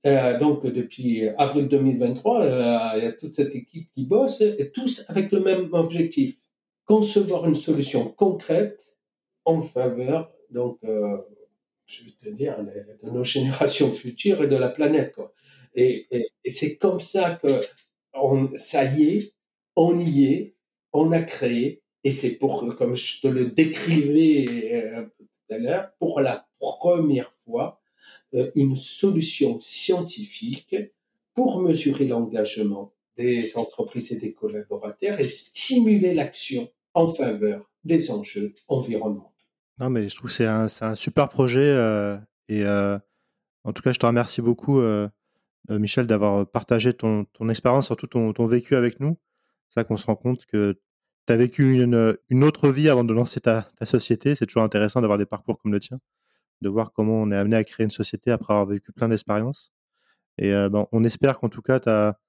Euh, 0.06 0.40
donc 0.40 0.66
depuis 0.66 1.28
avril 1.38 1.68
2023, 1.68 2.96
il 2.98 3.04
y 3.04 3.08
a 3.08 3.12
toute 3.12 3.36
cette 3.36 3.56
équipe 3.56 3.90
qui 3.94 4.06
bosse, 4.06 4.42
et 4.42 4.72
tous 4.72 5.04
avec 5.10 5.32
le 5.32 5.42
même 5.42 5.74
objectif, 5.74 6.38
concevoir 6.86 7.48
une 7.48 7.56
solution 7.56 8.10
concrète 8.10 8.87
en 9.48 9.62
faveur, 9.62 10.30
donc, 10.52 10.78
euh, 10.84 11.18
je 11.86 12.04
vais 12.04 12.12
te 12.22 12.30
dire, 12.30 12.58
de 13.02 13.10
nos 13.10 13.24
générations 13.24 13.92
futures 13.92 14.44
et 14.44 14.48
de 14.48 14.58
la 14.58 14.68
planète. 14.68 15.14
Quoi. 15.16 15.34
Et, 15.74 16.08
c'est 16.46 16.78
comme 16.78 17.00
ça 17.00 17.36
que 17.42 17.62
on, 18.14 18.50
ça 18.58 18.84
y 18.84 19.04
est, 19.10 19.34
on 19.76 19.98
y 19.98 20.26
est, 20.26 20.56
on 20.92 21.14
a 21.14 21.22
créé, 21.22 21.82
et 22.04 22.12
c'est 22.12 22.32
pour, 22.32 22.76
comme 22.76 22.96
je 22.96 23.22
te 23.22 23.28
le 23.28 23.52
décrivais 23.52 24.74
euh, 24.74 25.06
tout 25.18 25.54
à 25.54 25.58
l'heure, 25.58 25.92
pour 25.98 26.20
la 26.20 26.48
première 26.60 27.32
fois, 27.46 27.80
euh, 28.34 28.52
une 28.56 28.76
solution 28.76 29.62
scientifique 29.62 30.76
pour 31.34 31.62
mesurer 31.62 32.06
l'engagement 32.06 32.94
des 33.16 33.56
entreprises 33.56 34.12
et 34.12 34.20
des 34.20 34.34
collaborateurs 34.34 35.20
et 35.22 35.28
stimuler 35.30 36.14
l'action 36.14 36.70
en 36.94 37.08
faveur 37.08 37.70
des 37.86 38.12
enjeux 38.12 38.54
environnementaux. 38.68 39.37
Non, 39.80 39.92
mais 39.92 40.10
je 40.10 40.16
trouve 40.16 40.30
que 40.30 40.36
c'est 40.36 40.46
un, 40.48 40.68
un, 40.82 40.96
super 40.96 41.30
projet. 41.30 41.60
Euh, 41.62 42.18
et 42.50 42.66
euh, 42.66 42.98
en 43.64 43.74
tout 43.74 43.84
cas, 43.84 43.94
je 43.94 44.00
te 44.00 44.06
remercie 44.06 44.42
beaucoup, 44.42 44.80
euh, 44.80 45.08
Michel, 45.70 46.08
d'avoir 46.08 46.48
partagé 46.50 46.94
ton, 46.94 47.26
ton 47.26 47.50
expérience, 47.50 47.86
surtout 47.88 48.08
ton, 48.08 48.34
ton, 48.34 48.48
vécu 48.48 48.76
avec 48.76 49.00
nous. 49.00 49.20
C'est 49.70 49.82
ça 49.82 49.84
qu'on 49.84 49.98
se 49.98 50.06
rend 50.06 50.16
compte 50.16 50.46
que 50.48 50.80
tu 51.28 51.34
as 51.34 51.38
vécu 51.38 51.74
une, 51.82 52.18
une, 52.30 52.44
autre 52.44 52.70
vie 52.70 52.90
avant 52.90 53.04
de 53.04 53.14
lancer 53.14 53.40
ta, 53.40 53.68
ta 53.78 53.86
société. 53.86 54.36
C'est 54.36 54.48
toujours 54.48 54.64
intéressant 54.64 55.02
d'avoir 55.02 55.20
des 55.20 55.26
parcours 55.28 55.60
comme 55.60 55.74
le 55.74 55.80
tien, 55.80 56.00
de 56.62 56.70
voir 56.70 56.92
comment 56.94 57.22
on 57.22 57.32
est 57.32 57.38
amené 57.38 57.56
à 57.58 57.64
créer 57.64 57.84
une 57.84 57.92
société 57.92 58.32
après 58.32 58.54
avoir 58.54 58.68
vécu 58.68 58.92
plein 58.92 59.10
d'expériences. 59.10 59.72
Et 60.40 60.52
ben, 60.52 60.88
on 60.92 61.04
espère 61.04 61.40
qu'en 61.40 61.50
tout 61.50 61.64
cas, 61.64 61.80
ta, 61.80 62.20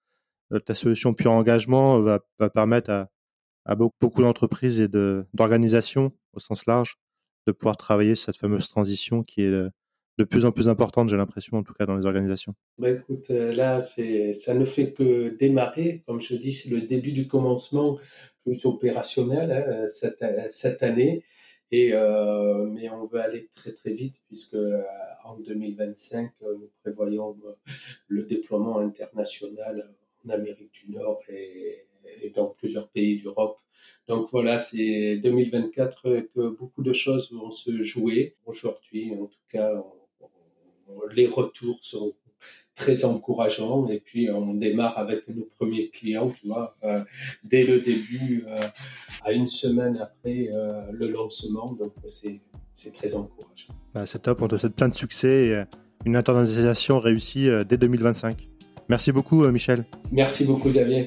ta 0.66 0.74
solution 0.74 1.14
pure 1.14 1.32
engagement 1.32 2.00
va, 2.00 2.20
va 2.38 2.50
permettre 2.50 2.90
à, 2.90 3.08
à 3.66 3.74
beaucoup 3.76 4.22
d'entreprises 4.22 4.80
et 4.80 4.88
d'organisations 4.88 6.12
au 6.32 6.40
sens 6.40 6.66
large 6.66 6.98
de 7.48 7.52
pouvoir 7.52 7.76
travailler 7.76 8.14
sur 8.14 8.26
cette 8.26 8.36
fameuse 8.36 8.68
transition 8.68 9.22
qui 9.22 9.42
est 9.42 9.46
euh, 9.46 9.70
de 10.18 10.24
plus 10.24 10.44
en 10.44 10.52
plus 10.52 10.68
importante, 10.68 11.08
j'ai 11.08 11.16
l'impression, 11.16 11.56
en 11.56 11.62
tout 11.62 11.72
cas 11.72 11.86
dans 11.86 11.96
les 11.96 12.04
organisations. 12.04 12.54
Bah 12.76 12.90
écoute, 12.90 13.30
euh, 13.30 13.52
là, 13.52 13.78
ça 13.80 14.54
ne 14.54 14.64
fait 14.64 14.92
que 14.92 15.36
démarrer. 15.36 16.02
Comme 16.06 16.20
je 16.20 16.34
dis, 16.34 16.52
c'est 16.52 16.70
le 16.70 16.82
début 16.82 17.12
du 17.12 17.26
commencement 17.26 17.98
plus 18.44 18.64
opérationnel 18.66 19.52
hein, 19.52 19.88
cette, 19.88 20.24
cette, 20.50 20.82
année. 20.82 21.24
Et, 21.70 21.90
euh, 21.92 22.66
mais 22.66 22.90
on 22.90 23.06
veut 23.06 23.20
aller 23.20 23.48
très 23.54 23.72
très 23.72 23.92
vite 23.92 24.16
puisque 24.26 24.56
en 25.24 25.38
2025, 25.38 26.32
nous 26.40 26.70
prévoyons 26.82 27.36
le 28.08 28.22
déploiement 28.24 28.78
international 28.78 29.94
en 30.26 30.30
Amérique 30.30 30.72
du 30.72 30.90
Nord 30.90 31.22
et, 31.28 31.87
et 32.22 32.30
dans 32.30 32.46
plusieurs 32.46 32.88
pays 32.88 33.22
d'Europe 33.22 33.58
donc 34.08 34.28
voilà, 34.32 34.58
c'est 34.58 35.18
2024 35.18 36.02
que 36.34 36.48
beaucoup 36.48 36.82
de 36.82 36.94
choses 36.94 37.30
vont 37.30 37.50
se 37.50 37.82
jouer. 37.82 38.36
Aujourd'hui, 38.46 39.12
en 39.12 39.26
tout 39.26 39.38
cas, 39.52 39.70
les 41.14 41.26
retours 41.26 41.78
sont 41.82 42.14
très 42.74 43.04
encourageants 43.04 43.88
et 43.88 44.00
puis 44.00 44.30
on 44.30 44.54
démarre 44.54 44.96
avec 44.98 45.28
nos 45.28 45.46
premiers 45.58 45.90
clients, 45.90 46.30
tu 46.30 46.46
vois, 46.46 46.76
euh, 46.84 47.00
dès 47.44 47.64
le 47.64 47.80
début, 47.80 48.44
euh, 48.46 48.60
à 49.24 49.32
une 49.32 49.48
semaine 49.48 49.98
après 49.98 50.48
euh, 50.54 50.90
le 50.92 51.08
lancement. 51.08 51.66
Donc 51.72 51.92
c'est 52.06 52.40
très 52.94 53.14
encourageant. 53.14 53.74
Bah, 53.92 54.06
c'est 54.06 54.20
top, 54.20 54.40
on 54.40 54.48
te 54.48 54.56
souhaite 54.56 54.74
plein 54.74 54.88
de 54.88 54.94
succès 54.94 55.48
et 55.48 55.62
une 56.06 56.16
internalisation 56.16 56.98
réussie 56.98 57.48
dès 57.68 57.76
2025. 57.76 58.48
Merci 58.88 59.12
beaucoup, 59.12 59.46
Michel. 59.48 59.84
Merci 60.12 60.46
beaucoup, 60.46 60.70
Xavier. 60.70 61.06